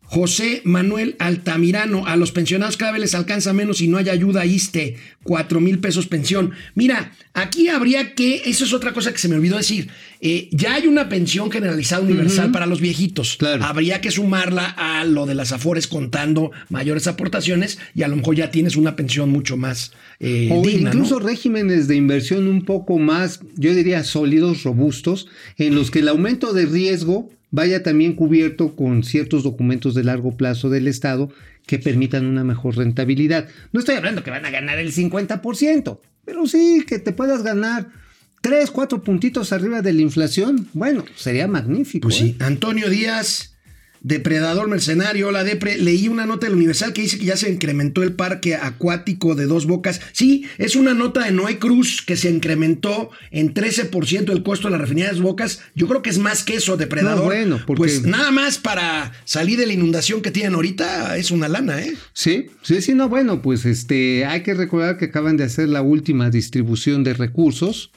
José 0.02 0.61
Manuel 0.64 1.17
Altamirano, 1.21 2.07
a 2.07 2.17
los 2.17 2.33
pensionados 2.33 2.76
cada 2.76 2.93
vez 2.93 3.00
les 3.00 3.14
alcanza 3.14 3.55
menos 3.55 3.81
y 3.81 3.88
no 3.88 3.97
hay 3.97 4.11
ayuda 4.11 4.45
ISTE, 4.45 4.97
cuatro 5.23 5.59
mil 5.59 5.79
pesos 5.79 6.07
pensión. 6.07 6.52
Mira, 6.75 7.12
aquí 7.33 7.69
habría 7.69 8.14
que, 8.14 8.43
eso 8.45 8.67
es 8.67 8.75
otra 8.75 8.93
cosa 8.93 9.12
que 9.12 9.19
se 9.19 9.29
me 9.29 9.37
olvidó 9.37 9.57
decir, 9.57 9.88
eh, 10.25 10.49
ya 10.52 10.75
hay 10.75 10.87
una 10.87 11.09
pensión 11.09 11.50
generalizada 11.50 12.00
universal 12.02 12.52
para 12.52 12.67
los 12.67 12.81
viejitos. 12.81 13.37
Claro. 13.39 13.65
Habría 13.65 14.00
que 14.00 14.13
sumarla 14.13 14.67
a 14.67 15.04
lo 15.04 15.26
de 15.26 15.35
las 15.35 15.50
afores 15.50 15.89
contando 15.89 16.52
mayores 16.69 17.08
aportaciones 17.08 17.80
y 17.93 18.04
a 18.04 18.08
lo 18.08 18.15
mejor 18.15 18.37
ya 18.37 18.52
tienes 18.52 18.76
una 18.76 18.95
pensión 18.95 19.30
mucho 19.30 19.56
más 19.56 19.93
eh, 20.21 20.49
O 20.52 20.63
digna, 20.63 20.91
¿no? 20.91 21.00
incluso 21.00 21.19
regímenes 21.19 21.89
de 21.89 21.97
inversión 21.97 22.47
un 22.47 22.65
poco 22.65 23.00
más, 23.00 23.41
yo 23.56 23.75
diría, 23.75 24.04
sólidos, 24.04 24.63
robustos, 24.63 25.26
en 25.58 25.75
los 25.75 25.91
que 25.91 25.99
el 25.99 26.08
aumento 26.08 26.52
de 26.52 26.67
riesgo 26.67 27.28
vaya 27.50 27.82
también 27.82 28.13
cubierto 28.13 28.76
con 28.76 29.02
ciertos 29.02 29.43
documentos 29.43 29.93
de 29.97 30.04
largo 30.04 30.37
plazo 30.37 30.71
del 30.71 30.87
Estado 30.87 31.30
que 31.67 31.80
permitan 31.80 32.26
una 32.26 32.45
mejor 32.45 32.76
rentabilidad. 32.76 33.49
No 33.73 33.80
estoy 33.80 33.97
hablando 33.97 34.23
que 34.23 34.30
van 34.30 34.47
a 34.47 34.50
ganar 34.50 34.78
el 34.78 34.93
50%, 34.93 35.99
pero 36.25 36.47
sí 36.47 36.85
que 36.87 37.00
te 37.00 37.11
puedas 37.11 37.43
ganar 37.43 37.89
3, 38.43 38.71
4 38.71 39.02
puntitos 39.02 39.52
arriba 39.52 39.83
de 39.83 39.93
la 39.93 40.02
inflación. 40.02 40.69
Bueno, 40.75 41.05
sería 41.17 41.47
magnífico. 41.49 42.09
Pues 42.09 42.17
¿eh? 42.17 42.19
sí, 42.19 42.37
Antonio 42.41 42.91
Díaz, 42.91 43.55
depredador 44.00 44.67
mercenario, 44.69 45.28
hola 45.28 45.45
Depre, 45.45 45.78
leí 45.78 46.09
una 46.09 46.26
nota 46.26 46.47
del 46.49 46.57
Universal 46.57 46.93
que 46.93 47.02
dice 47.02 47.21
que 47.21 47.25
ya 47.26 47.37
se 47.37 47.49
incrementó 47.49 48.02
el 48.02 48.15
parque 48.15 48.57
acuático 48.57 49.37
de 49.37 49.47
Dos 49.47 49.67
Bocas. 49.67 50.00
Sí, 50.11 50.45
es 50.59 50.75
una 50.75 50.93
nota 50.93 51.25
de 51.25 51.31
Noé 51.31 51.61
Cruz 51.61 52.02
que 52.05 52.17
se 52.17 52.31
incrementó 52.31 53.11
en 53.31 53.55
13% 53.55 54.33
el 54.33 54.43
costo 54.43 54.67
de 54.67 54.73
la 54.73 54.78
refinería 54.78 55.11
de 55.11 55.15
Dos 55.19 55.23
Bocas. 55.23 55.61
Yo 55.76 55.87
creo 55.87 56.02
que 56.02 56.11
es 56.11 56.19
más 56.19 56.43
que 56.43 56.55
eso, 56.57 56.76
depredador. 56.76 57.19
No, 57.21 57.25
bueno, 57.26 57.61
porque- 57.65 57.78
Pues 57.78 58.02
nada 58.02 58.33
más 58.33 58.59
para 58.59 59.13
salir 59.25 59.57
de 59.57 59.67
la 59.67 59.73
inundación 59.75 60.21
que 60.21 60.33
tienen 60.33 60.55
ahorita 60.55 61.17
es 61.17 61.31
una 61.31 61.47
lana, 61.47 61.81
¿eh? 61.81 61.95
Sí, 62.13 62.47
sí, 62.63 62.83
sí, 62.83 62.95
no, 62.95 63.09
bueno, 63.09 63.41
pues 63.41 63.65
este, 63.67 64.25
hay 64.26 64.43
que 64.43 64.55
recordar 64.55 64.99
que 64.99 65.05
acaban 65.05 65.37
de 65.37 65.45
hacer 65.45 65.69
la 65.69 65.83
última 65.83 66.28
distribución 66.28 67.05
de 67.05 67.15
recursos, 67.15 67.93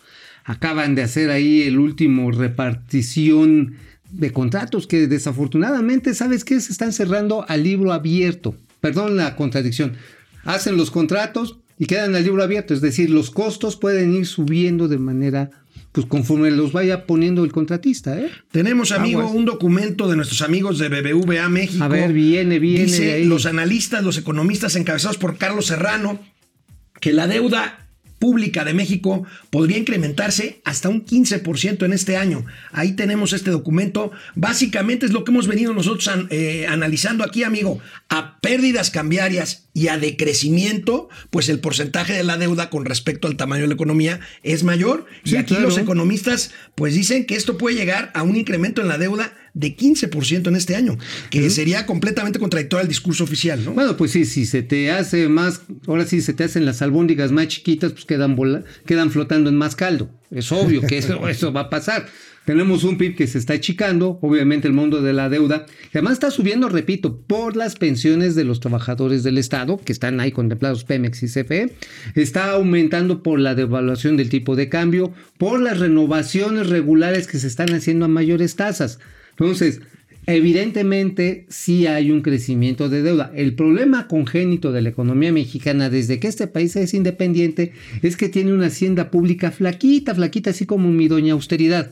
acaban 0.46 0.96
de 0.96 1.02
hacer 1.02 1.32
ahí 1.32 1.64
el 1.64 1.80
último 1.80 2.32
repartición 2.32 3.76
de 4.12 4.32
contratos 4.32 4.88
que 4.88 5.08
desafortunadamente, 5.08 6.14
¿sabes 6.14 6.46
qué? 6.46 6.62
Se 6.62 6.72
están 6.72 6.94
cerrando 6.94 7.46
al 7.50 7.64
libro 7.64 7.92
abierto. 7.92 8.56
Perdón 8.80 9.18
la 9.18 9.36
contradicción. 9.36 9.94
Hacen 10.44 10.78
los 10.78 10.92
contratos 10.92 11.58
y 11.80 11.88
quedan 11.88 12.16
al 12.16 12.24
libro 12.24 12.44
abierto, 12.44 12.74
es 12.74 12.80
decir, 12.80 13.10
los 13.10 13.32
costos 13.32 13.76
pueden 13.76 14.14
ir 14.14 14.28
subiendo 14.28 14.88
de 14.88 15.00
manera, 15.00 15.50
pues 15.92 16.06
conforme 16.06 16.52
los 16.52 16.72
vaya 16.72 17.06
poniendo 17.06 17.44
el 17.44 17.52
contratista, 17.52 18.18
¿eh? 18.18 18.30
Tenemos, 18.52 18.92
amigo, 18.92 19.22
Aguas. 19.22 19.36
un 19.36 19.46
documento 19.46 20.08
de 20.08 20.16
nuestros 20.16 20.42
amigos 20.44 20.78
de 20.78 20.88
BBVA 20.90 21.50
México. 21.50 21.84
A 21.84 21.88
ver, 21.88 22.14
viene, 22.14 22.60
viene 22.60 22.80
de 22.80 22.86
Dice 22.86 23.14
ahí. 23.14 23.26
los 23.26 23.46
analistas, 23.48 24.04
los 24.04 24.18
economistas 24.18 24.76
encabezados 24.76 25.18
por 25.18 25.38
Carlos 25.38 25.66
Serrano, 25.66 26.20
que 27.02 27.12
la 27.12 27.28
deuda 27.28 27.85
pública 28.20 28.64
de 28.64 28.74
México 28.74 29.26
podría 29.50 29.78
incrementarse 29.78 30.62
hasta 30.64 30.90
un 30.90 31.06
15% 31.06 31.84
en 31.86 31.94
este 31.94 32.18
año. 32.18 32.46
Ahí 32.72 32.94
tenemos 32.94 33.34
este 33.34 33.52
documento. 33.52 34.12
Básicamente 34.36 35.06
es 35.06 35.12
lo 35.12 35.24
que 35.24 35.32
hemos 35.32 35.48
venido 35.48 35.74
nosotros 35.74 36.08
an- 36.08 36.28
eh, 36.32 36.66
analizando 36.68 37.24
aquí, 37.24 37.44
amigo. 37.44 37.80
A 38.10 38.40
pérdidas 38.40 38.90
cambiarias 38.92 39.66
y 39.74 39.90
a 39.90 39.98
decrecimiento, 39.98 41.10
pues 41.30 41.50
el 41.50 41.60
porcentaje 41.60 42.14
de 42.14 42.24
la 42.24 42.38
deuda 42.38 42.70
con 42.70 42.86
respecto 42.86 43.28
al 43.28 43.36
tamaño 43.38 43.64
de 43.64 43.68
la 43.68 43.74
economía 43.74 44.20
es 44.44 44.64
mayor. 44.64 45.06
y 45.24 45.36
aquí 45.36 45.54
claro. 45.56 45.70
los 45.70 45.78
economistas 45.78 46.52
pues 46.76 46.94
dicen 46.94 47.26
que 47.26 47.36
esto 47.36 47.58
puede 47.58 47.76
llegar 47.76 48.12
a 48.14 48.24
un 48.24 48.36
incremento 48.36 48.82
en 48.82 48.88
la 48.88 48.98
deuda 48.98 49.34
de 49.56 49.76
15% 49.76 50.48
en 50.50 50.56
este 50.56 50.76
año, 50.76 50.98
que 51.32 51.50
sería 51.50 51.86
completamente 51.88 52.38
contradictorio 52.38 52.82
al 52.84 52.88
discurso 52.88 53.24
oficial, 53.24 53.66
¿no? 53.66 53.72
Bueno, 53.72 53.98
pues 53.98 54.12
sí, 54.12 54.26
si 54.26 54.46
se 54.46 54.62
te 54.62 54.92
hace 54.92 55.28
más, 55.30 55.62
ahora 55.88 56.06
sí 56.06 56.22
se 56.22 56.34
te 56.34 56.44
hacen 56.44 56.66
las 56.66 56.84
albóndigas 56.84 57.32
más 57.32 57.48
chiquitas, 57.48 57.94
pues 57.94 58.06
quedan, 58.06 58.36
vola- 58.36 58.64
quedan 58.86 59.10
flotando 59.10 59.50
en 59.50 59.56
más 59.56 59.76
caldo. 59.76 60.12
Es 60.30 60.52
obvio 60.52 60.82
que 60.82 60.98
eso, 61.00 61.28
eso 61.28 61.52
va 61.52 61.62
a 61.62 61.70
pasar. 61.70 62.06
Tenemos 62.46 62.84
un 62.84 63.00
PIB 63.00 63.16
que 63.16 63.26
se 63.26 63.40
está 63.40 63.54
achicando, 63.54 64.20
obviamente 64.22 64.68
el 64.68 64.74
mundo 64.76 65.02
de 65.02 65.14
la 65.14 65.30
deuda, 65.30 65.66
que 65.92 65.98
además 65.98 66.14
está 66.14 66.30
subiendo, 66.30 66.70
repito, 66.70 67.18
por 67.26 67.56
las 67.56 67.74
pensiones 67.76 68.36
de 68.36 68.44
los 68.44 68.60
trabajadores 68.60 69.24
del 69.24 69.40
Estado, 69.40 69.78
que 69.84 69.92
están 69.92 70.20
ahí 70.20 70.32
contemplados 70.32 70.84
Pemex 70.84 71.24
y 71.24 71.28
CFE, 71.28 71.74
está 72.14 72.52
aumentando 72.52 73.24
por 73.24 73.40
la 73.40 73.56
devaluación 73.56 74.16
del 74.16 74.30
tipo 74.30 74.56
de 74.56 74.70
cambio, 74.70 75.12
por 75.40 75.60
las 75.60 75.80
renovaciones 75.80 76.68
regulares 76.70 77.26
que 77.26 77.40
se 77.40 77.48
están 77.48 77.74
haciendo 77.74 78.06
a 78.06 78.10
mayores 78.10 78.56
tasas. 78.56 79.00
Entonces, 79.38 79.82
evidentemente 80.28 81.46
sí 81.50 81.88
hay 81.88 82.12
un 82.12 82.22
crecimiento 82.22 82.90
de 82.90 83.04
deuda. 83.04 83.32
El 83.36 83.54
problema 83.54 84.08
congénito 84.08 84.72
de 84.72 84.82
la 84.82 84.90
economía 84.90 85.32
mexicana 85.32 85.90
desde 85.90 86.20
que 86.20 86.28
este 86.28 86.48
país 86.48 86.76
es 86.76 86.94
independiente 86.94 87.74
es 88.02 88.18
que 88.18 88.30
tiene 88.30 88.54
una 88.54 88.68
hacienda 88.68 89.12
pública 89.12 89.52
flaquita, 89.52 90.16
flaquita, 90.16 90.52
así 90.52 90.66
como 90.66 90.90
mi 90.90 91.08
doña 91.08 91.34
austeridad, 91.34 91.92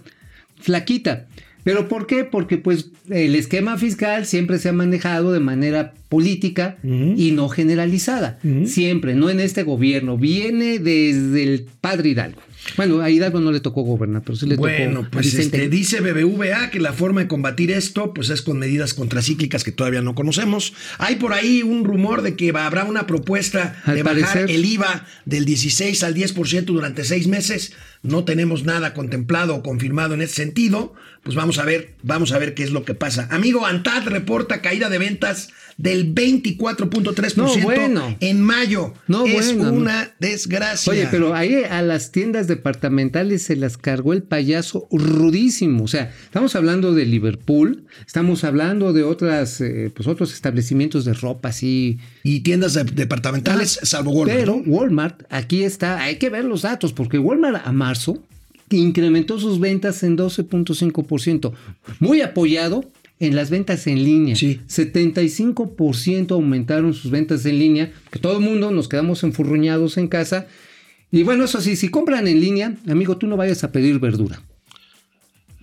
flaquita. 0.60 1.28
¿Pero 1.64 1.88
por 1.88 2.08
qué? 2.08 2.26
Porque 2.26 2.58
pues 2.58 2.90
el 3.10 3.36
esquema 3.36 3.78
fiscal 3.78 4.26
siempre 4.26 4.60
se 4.60 4.70
ha 4.70 4.74
manejado 4.74 5.32
de 5.32 5.40
manera 5.40 5.94
política 6.10 6.78
y 6.84 7.32
no 7.32 7.48
generalizada. 7.50 8.40
Siempre, 8.66 9.16
no 9.16 9.30
en 9.30 9.40
este 9.40 9.64
gobierno. 9.64 10.18
Viene 10.18 10.80
desde 10.80 11.44
el 11.44 11.66
padre 11.80 12.10
Hidalgo. 12.10 12.42
Bueno, 12.78 13.02
a 13.02 13.10
Hidalgo 13.10 13.40
no 13.40 13.52
le 13.52 13.60
tocó 13.60 13.84
gobernar, 13.84 14.24
pero 14.24 14.36
sí 14.36 14.46
le 14.46 14.56
Bueno, 14.56 15.02
tocó 15.02 15.12
pues 15.12 15.34
este, 15.34 15.70
dice 15.70 16.02
BBVA 16.02 16.70
que 16.72 16.80
la 16.80 16.94
forma 16.94 17.22
de 17.22 17.28
combatir 17.28 17.72
esto 17.72 18.14
pues 18.14 18.30
es 18.30 18.42
con 18.42 18.60
medidas 18.60 18.94
contracíclicas 18.94 19.64
que 19.64 19.72
todavía 19.72 20.02
no 20.02 20.16
conocemos. 20.16 20.74
Hay 20.98 21.18
por 21.18 21.34
ahí 21.34 21.62
un 21.62 21.84
rumor 21.84 22.22
de 22.22 22.36
que 22.36 22.50
habrá 22.56 22.86
una 22.86 23.06
propuesta 23.06 23.82
Al 23.86 23.96
de 23.96 24.04
bajar 24.04 24.24
parecer. 24.24 24.52
el 24.52 24.66
IVA 24.66 25.06
del 25.26 25.46
16 25.46 26.04
al 26.04 26.16
10% 26.16 26.66
durante 26.66 27.04
seis 27.04 27.28
meses. 27.28 27.74
No 28.02 28.26
tenemos 28.26 28.64
nada 28.64 28.94
contemplado 28.94 29.56
o 29.56 29.64
confirmado 29.64 30.14
en 30.14 30.22
ese 30.22 30.36
sentido. 30.36 30.94
Pues 31.24 31.36
vamos 31.36 31.58
a 31.60 31.64
ver, 31.66 31.96
vamos 32.02 32.34
a 32.34 32.38
ver 32.38 32.54
qué 32.54 32.64
es 32.64 32.72
lo 32.72 32.84
que 32.84 32.96
pasa. 32.96 33.28
Amigo, 33.32 33.66
Antad 33.66 34.06
reporta 34.08 34.62
caída 34.62 34.90
de 34.90 34.98
ventas 34.98 35.50
del 35.78 36.14
24.3% 36.14 37.36
No, 37.36 37.58
bueno. 37.64 38.16
en 38.20 38.42
mayo. 38.42 38.94
No, 39.08 39.26
es 39.26 39.56
bueno. 39.56 39.72
una 39.74 40.14
desgracia. 40.20 40.92
Oye, 40.92 41.08
pero 41.10 41.34
ahí 41.34 41.64
a 41.70 41.82
las 41.82 42.12
tiendas 42.12 42.48
departamentales 42.48 43.44
se 43.44 43.56
las 43.56 43.78
cargó 43.78 44.14
el 44.14 44.24
payaso 44.24 44.88
rudísimo. 44.92 45.84
O 45.84 45.88
sea, 45.88 46.14
estamos 46.24 46.56
hablando 46.56 46.94
de 46.94 47.06
Liverpool, 47.06 47.86
estamos 48.06 48.44
hablando 48.44 48.94
de 48.94 49.04
otras, 49.04 49.62
eh, 49.62 49.92
pues 49.96 50.08
otros 50.08 50.34
establecimientos 50.34 51.06
de 51.06 51.14
ropa 51.14 51.50
así. 51.50 51.98
Y 52.24 52.42
tiendas 52.42 52.74
de- 52.74 52.84
departamentales, 52.84 53.80
salvo 53.84 54.12
Walmart, 54.12 54.40
Pero. 54.40 54.56
Walmart, 54.66 55.24
aquí 55.30 55.64
está, 55.64 56.02
hay 56.04 56.18
que 56.18 56.30
ver 56.30 56.46
los 56.46 56.62
datos, 56.62 56.94
porque 56.94 57.18
Walmart 57.20 57.66
a 57.66 57.72
marzo 57.72 58.22
incrementó 58.70 59.40
sus 59.40 59.60
ventas 59.60 60.02
en 60.04 60.16
12.5%, 60.18 61.54
muy 62.00 62.22
apoyado 62.22 62.86
en 63.24 63.36
las 63.36 63.50
ventas 63.50 63.88
en 63.88 64.04
línea. 64.04 64.36
Sí. 64.36 64.62
75% 64.68 66.32
aumentaron 66.32 66.94
sus 66.94 67.10
ventas 67.12 67.46
en 67.46 67.58
línea, 67.60 67.92
que 68.12 68.20
todo 68.20 68.38
el 68.38 68.44
mundo 68.44 68.72
nos 68.72 68.88
quedamos 68.88 69.24
enfurruñados 69.24 69.98
en 69.98 70.08
casa. 70.08 70.48
Y 71.12 71.24
bueno, 71.24 71.46
eso 71.46 71.62
sí, 71.62 71.76
si 71.76 71.90
compran 71.90 72.28
en 72.28 72.40
línea, 72.40 72.76
amigo, 72.90 73.18
tú 73.18 73.28
no 73.28 73.38
vayas 73.38 73.64
a 73.64 73.72
pedir 73.72 74.00
verdura. 74.00 74.42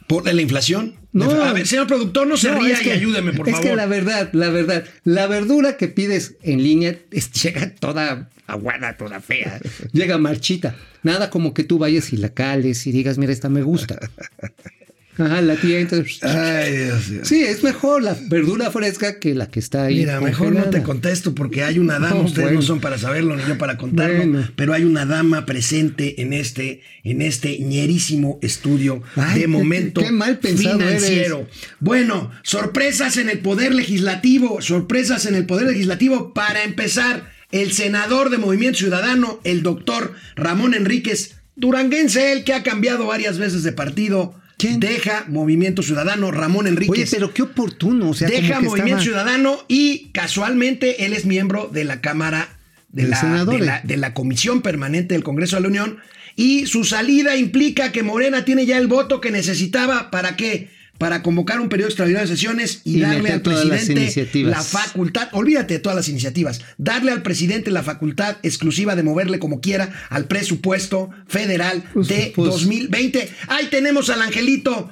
¿Por 0.07 0.25
la 0.33 0.43
inflación? 0.43 0.95
No. 1.13 1.31
A 1.31 1.53
ver, 1.53 1.67
señor 1.69 1.87
productor, 1.87 2.27
no 2.27 2.37
se 2.37 2.51
No, 2.51 2.61
ría 2.61 2.75
es 2.75 2.81
que- 2.81 2.89
y 2.89 2.93
ayúdeme, 2.93 3.33
por 3.33 3.49
es 3.49 3.55
favor. 3.55 3.71
que 3.71 3.77
la 3.77 3.87
verdad, 3.87 4.31
la 4.33 4.49
verdad, 4.51 4.85
la 5.05 5.27
verdura 5.29 5.77
que 5.77 5.87
pides 5.89 6.35
en 6.43 6.63
línea 6.63 6.97
es- 7.13 7.31
llega 7.33 7.75
toda 7.77 8.29
aguada, 8.49 8.97
toda 8.97 9.21
fea, 9.21 9.61
llega 9.93 10.19
marchita. 10.19 10.75
Nada 11.05 11.31
como 11.31 11.55
que 11.55 11.63
tú 11.65 11.79
vayas 11.79 12.13
y 12.13 12.17
la 12.17 12.31
cales 12.31 12.87
y 12.89 12.93
digas, 12.93 13.19
mira, 13.19 13.33
esta 13.33 13.49
me 13.49 13.63
gusta. 13.63 13.99
Ajá, 15.21 15.43
la 15.43 15.57
tía, 15.57 15.81
entonces... 15.81 16.23
Ay, 16.23 16.77
Dios 16.77 17.09
mío. 17.09 17.21
Sí, 17.25 17.43
es 17.43 17.63
mejor 17.63 18.03
la 18.03 18.17
verdura 18.29 18.71
fresca 18.71 19.19
que 19.19 19.35
la 19.35 19.49
que 19.49 19.61
está 19.61 19.85
ahí. 19.85 19.97
Mira, 19.97 20.21
mejor 20.21 20.53
no 20.53 20.65
te 20.65 20.83
contesto 20.83 21.35
porque 21.35 21.63
hay 21.63 21.79
una 21.79 21.95
dama, 21.95 22.17
No, 22.17 22.23
ustedes 22.23 22.53
no 22.53 22.63
son 22.63 22.81
para 22.81 22.99
saberlo 22.99 23.37
ni 23.37 23.43
yo 23.47 23.59
para 23.59 23.77
contarlo, 23.77 24.17
Bueno. 24.17 24.49
pero 24.57 24.73
hay 24.73 24.85
una 24.85 25.07
dama 25.07 25.47
presente 25.47 26.23
en 26.23 26.33
este, 26.33 26.83
en 27.05 27.23
este 27.23 27.59
ñerísimo 27.59 28.39
estudio 28.43 29.03
Ay, 29.17 29.41
de 29.41 29.47
momento 29.47 30.01
qué 30.01 30.11
mal 30.11 30.39
pensado 30.39 30.79
financiero. 30.79 31.47
Bueno, 31.81 32.31
sorpresas 32.43 33.17
en 33.17 33.29
el 33.29 33.41
Poder 33.41 33.75
Legislativo, 33.75 34.61
sorpresas 34.63 35.27
en 35.27 35.35
el 35.35 35.47
Poder 35.47 35.67
Legislativo. 35.69 36.33
Para 36.33 36.65
empezar, 36.65 37.31
el 37.53 37.73
senador 37.73 38.31
de 38.31 38.39
Movimiento 38.39 38.79
Ciudadano, 38.79 39.41
el 39.45 39.63
doctor 39.63 40.15
Ramón 40.37 40.75
Enríquez, 40.75 41.37
duranguense, 41.57 42.33
él 42.33 42.45
que 42.45 42.55
ha 42.55 42.63
cambiado 42.63 43.07
varias 43.07 43.39
veces 43.39 43.63
de 43.63 43.73
partido. 43.73 44.35
¿Quién? 44.61 44.81
Deja 44.81 45.25
Movimiento 45.29 45.83
Ciudadano, 45.83 46.31
Ramón 46.31 46.67
Enríquez. 46.67 46.91
Oye, 46.91 47.07
pero 47.11 47.33
qué 47.35 47.43
oportuno, 47.43 48.11
o 48.11 48.15
sea, 48.15 48.29
Deja 48.29 48.57
como 48.57 48.61
que 48.61 48.67
Movimiento 48.83 49.03
estaba- 49.03 49.23
Ciudadano 49.25 49.65
y 49.69 50.09
casualmente 50.13 51.05
él 51.07 51.13
es 51.13 51.25
miembro 51.27 51.69
de 51.73 51.85
la 51.85 52.01
Cámara 52.01 52.49
de 52.91 53.05
la, 53.09 53.17
senadores. 53.21 53.61
de, 53.61 53.67
la, 53.67 53.81
de 53.83 53.97
la 53.97 54.15
Comisión 54.15 54.63
Permanente 54.63 55.15
del 55.15 55.23
Congreso 55.23 55.57
de 55.57 55.63
la 55.63 55.69
Unión 55.69 55.99
y 56.37 56.67
su 56.67 56.85
salida 56.85 57.37
implica 57.37 57.93
que 57.93 58.03
Morena 58.03 58.45
tiene 58.45 58.67
ya 58.67 58.79
el 58.79 58.87
voto 58.87 59.21
que 59.21 59.31
necesitaba 59.31 60.11
para 60.11 60.37
qué? 60.37 60.69
Para 61.01 61.23
convocar 61.23 61.61
un 61.63 61.71
periodo 61.71 61.89
extraordinario 61.89 62.29
de 62.29 62.37
sesiones 62.37 62.83
y, 62.85 62.99
Y 62.99 63.01
darle 63.01 63.31
al 63.31 63.41
presidente 63.41 64.13
la 64.43 64.61
facultad, 64.63 65.29
olvídate 65.33 65.73
de 65.73 65.81
todas 65.81 65.97
las 65.97 66.11
iniciativas, 66.11 66.61
darle 66.77 67.11
al 67.11 67.23
presidente 67.23 67.71
la 67.71 67.83
facultad 67.83 68.37
exclusiva 68.43 68.95
de 68.97 69.03
moverle 69.03 69.39
como 69.39 69.63
quiera 69.63 69.91
al 70.11 70.27
presupuesto 70.27 71.09
federal 71.27 71.83
Pues, 71.95 72.09
de 72.09 72.33
pues. 72.37 72.51
2020. 72.51 73.31
Ahí 73.49 73.69
tenemos 73.71 74.11
al 74.11 74.21
angelito 74.21 74.91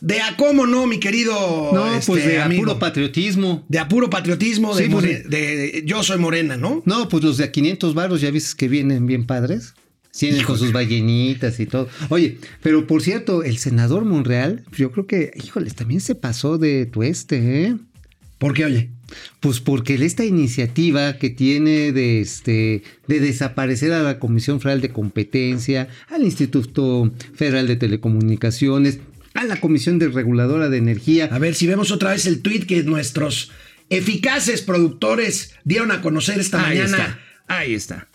de 0.00 0.22
a 0.22 0.34
cómo 0.38 0.66
no, 0.66 0.86
mi 0.86 0.98
querido 0.98 1.70
No, 1.74 1.92
este, 1.92 2.06
pues 2.06 2.24
de 2.24 2.40
amigo. 2.40 2.62
puro 2.62 2.78
patriotismo. 2.78 3.66
De 3.68 3.78
apuro 3.80 4.08
patriotismo, 4.08 4.74
de, 4.74 4.84
Sí, 4.84 4.90
pues, 4.90 5.04
de- 5.04 5.28
de- 5.28 5.82
yo 5.84 6.02
soy 6.04 6.16
morena, 6.18 6.56
¿no? 6.56 6.82
No, 6.86 7.06
pues 7.10 7.22
los 7.22 7.36
de 7.36 7.44
a 7.44 7.52
500 7.52 7.92
baros 7.92 8.22
ya 8.22 8.30
viste 8.30 8.56
que 8.56 8.68
vienen 8.68 9.04
bien 9.06 9.26
padres. 9.26 9.74
Vienen 10.20 10.44
con 10.44 10.58
sus 10.58 10.72
ballenitas 10.72 11.58
y 11.60 11.66
todo. 11.66 11.88
Oye, 12.08 12.38
pero 12.62 12.86
por 12.86 13.02
cierto, 13.02 13.42
el 13.42 13.58
senador 13.58 14.04
Monreal, 14.04 14.64
yo 14.76 14.90
creo 14.92 15.06
que, 15.06 15.32
híjoles, 15.42 15.74
también 15.74 16.00
se 16.00 16.14
pasó 16.14 16.58
de 16.58 16.86
tueste, 16.86 17.64
¿eh? 17.64 17.76
Porque, 18.38 18.64
oye, 18.64 18.90
Pues 19.40 19.58
porque 19.60 19.94
esta 19.94 20.24
iniciativa 20.24 21.14
que 21.18 21.30
tiene 21.30 21.92
de 21.92 22.20
este 22.20 22.82
de 23.08 23.20
desaparecer 23.20 23.92
a 23.92 24.02
la 24.02 24.18
Comisión 24.18 24.60
Federal 24.60 24.80
de 24.80 24.90
Competencia, 24.90 25.88
al 26.08 26.22
Instituto 26.22 27.10
Federal 27.34 27.66
de 27.66 27.76
Telecomunicaciones, 27.76 29.00
a 29.34 29.44
la 29.44 29.60
Comisión 29.60 29.98
de 29.98 30.08
Reguladora 30.08 30.68
de 30.68 30.78
Energía, 30.78 31.28
a 31.32 31.38
ver 31.38 31.54
si 31.54 31.66
vemos 31.66 31.90
otra 31.90 32.10
vez 32.10 32.26
el 32.26 32.40
tweet 32.42 32.60
que 32.66 32.82
nuestros 32.82 33.50
eficaces 33.90 34.62
productores 34.62 35.54
dieron 35.64 35.90
a 35.90 36.00
conocer 36.02 36.38
esta 36.38 36.64
Ahí 36.66 36.78
mañana. 36.78 36.96
está, 36.96 37.18
ahí 37.48 37.74
está. 37.74 38.08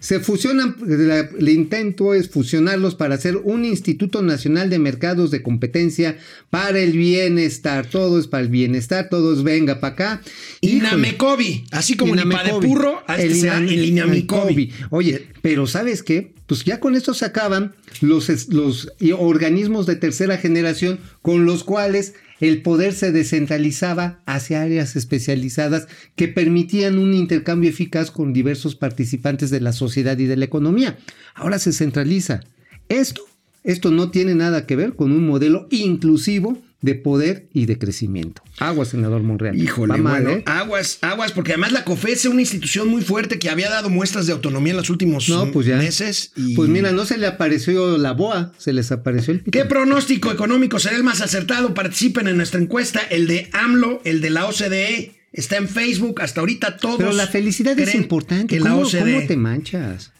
Se 0.00 0.18
fusionan, 0.18 0.76
la- 0.86 1.20
el 1.38 1.48
intento 1.50 2.14
es 2.14 2.28
fusionarlos 2.30 2.94
para 2.94 3.14
hacer 3.14 3.36
un 3.36 3.64
Instituto 3.64 4.22
Nacional 4.22 4.70
de 4.70 4.78
Mercados 4.78 5.30
de 5.30 5.42
Competencia 5.42 6.16
para 6.48 6.78
el 6.80 6.92
bienestar. 6.92 7.86
Todo 7.86 8.18
es 8.18 8.26
para 8.26 8.42
el 8.42 8.48
bienestar, 8.48 9.08
todo 9.10 9.32
es 9.34 9.42
venga 9.42 9.78
para 9.78 9.92
acá. 9.92 10.22
Inamecobi, 10.62 11.64
así 11.70 11.96
como 11.96 12.14
el 12.14 12.20
Inamecobi. 12.20 12.66
Purro, 12.66 13.02
este 13.08 13.34
sea 13.34 13.58
el 13.58 13.84
Inamecobi. 13.84 14.72
Oye, 14.90 15.28
pero 15.42 15.66
¿sabes 15.66 16.02
qué? 16.02 16.32
Pues 16.46 16.64
ya 16.64 16.80
con 16.80 16.96
esto 16.96 17.14
se 17.14 17.24
acaban 17.26 17.74
los, 18.00 18.28
los 18.48 18.90
organismos 19.18 19.86
de 19.86 19.96
tercera 19.96 20.36
generación 20.38 20.98
con 21.22 21.44
los 21.44 21.62
cuales 21.62 22.14
el 22.40 22.62
poder 22.62 22.94
se 22.94 23.12
descentralizaba 23.12 24.20
hacia 24.26 24.62
áreas 24.62 24.96
especializadas 24.96 25.86
que 26.16 26.28
permitían 26.28 26.98
un 26.98 27.14
intercambio 27.14 27.70
eficaz 27.70 28.10
con 28.10 28.32
diversos 28.32 28.74
participantes 28.74 29.50
de 29.50 29.60
la 29.60 29.72
sociedad 29.72 30.18
y 30.18 30.24
de 30.24 30.36
la 30.36 30.46
economía. 30.46 30.98
Ahora 31.34 31.58
se 31.58 31.72
centraliza. 31.72 32.40
Esto, 32.88 33.22
esto 33.62 33.90
no 33.90 34.10
tiene 34.10 34.34
nada 34.34 34.66
que 34.66 34.76
ver 34.76 34.96
con 34.96 35.12
un 35.12 35.26
modelo 35.26 35.68
inclusivo 35.70 36.58
de 36.82 36.94
poder 36.94 37.46
y 37.52 37.66
de 37.66 37.78
crecimiento. 37.78 38.42
Agua, 38.58 38.84
senador 38.86 39.22
Monreal. 39.22 39.54
Híjole, 39.60 39.92
Va 39.92 39.98
mal, 39.98 40.22
bueno, 40.22 40.38
¿eh? 40.38 40.42
aguas, 40.46 40.98
aguas, 41.02 41.32
porque 41.32 41.52
además 41.52 41.72
la 41.72 41.84
COFES 41.84 42.20
es 42.20 42.24
una 42.26 42.40
institución 42.40 42.88
muy 42.88 43.02
fuerte 43.02 43.38
que 43.38 43.50
había 43.50 43.68
dado 43.68 43.90
muestras 43.90 44.26
de 44.26 44.32
autonomía 44.32 44.70
en 44.72 44.78
los 44.78 44.88
últimos 44.88 45.28
No, 45.28 45.50
pues 45.52 45.66
ya. 45.66 45.76
meses. 45.76 46.32
y- 46.36 46.54
Pues 46.54 46.68
mira, 46.70 46.92
no 46.92 47.04
se 47.04 47.18
le 47.18 47.26
apareció 47.26 47.98
la 47.98 48.12
boa, 48.12 48.52
se 48.56 48.72
les 48.72 48.90
apareció 48.92 49.34
el 49.34 49.42
¿Qué 49.42 49.50
pito. 49.50 49.68
pronóstico 49.68 50.32
económico 50.32 50.78
será 50.78 50.96
el 50.96 51.04
más 51.04 51.20
acertado? 51.20 51.74
Participen 51.74 52.28
en 52.28 52.36
nuestra 52.38 52.60
encuesta, 52.60 53.00
el 53.10 53.26
de 53.26 53.50
AMLO, 53.52 54.00
el 54.04 54.20
de 54.22 54.30
la 54.30 54.46
OCDE. 54.46 55.12
Está 55.32 55.58
en 55.58 55.68
Facebook, 55.68 56.20
hasta 56.22 56.40
ahorita 56.40 56.76
todos. 56.78 56.96
Pero 56.96 57.12
la 57.12 57.26
felicidad 57.26 57.78
es 57.78 57.94
importante. 57.94 58.58
La 58.58 58.70
¿Cómo, 58.70 58.82
OCDE. 58.82 59.00
cómo 59.14 59.26
te 59.28 59.36
manchas? 59.36 60.12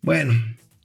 Bueno, 0.00 0.32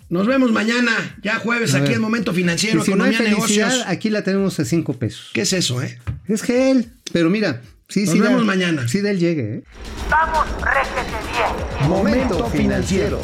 nos 0.09 0.25
vemos 0.27 0.51
mañana, 0.51 0.91
ya 1.21 1.35
jueves, 1.39 1.73
aquí 1.75 1.93
en 1.93 2.01
Momento 2.01 2.33
Financiero, 2.33 2.77
no 2.77 2.83
hay 2.83 2.89
Economía, 3.13 3.17
felicidad, 3.17 3.67
Negocios. 3.67 3.87
aquí 3.87 4.09
la 4.09 4.23
tenemos 4.23 4.59
a 4.59 4.65
cinco 4.65 4.93
pesos. 4.93 5.29
¿Qué 5.33 5.41
es 5.41 5.53
eso, 5.53 5.81
eh? 5.81 5.99
Es 6.27 6.41
gel. 6.41 6.91
Pero 7.13 7.29
mira, 7.29 7.61
sí, 7.87 8.05
Nos 8.05 8.13
sí. 8.13 8.19
vemos 8.19 8.39
da- 8.41 8.45
mañana. 8.45 8.87
Sí, 8.87 9.01
del 9.01 9.19
llegue, 9.19 9.55
¿eh? 9.57 9.63
Vamos, 10.09 10.45
réjete 10.61 11.17
bien. 11.31 11.89
Momento 11.89 12.45
financiero. 12.49 13.21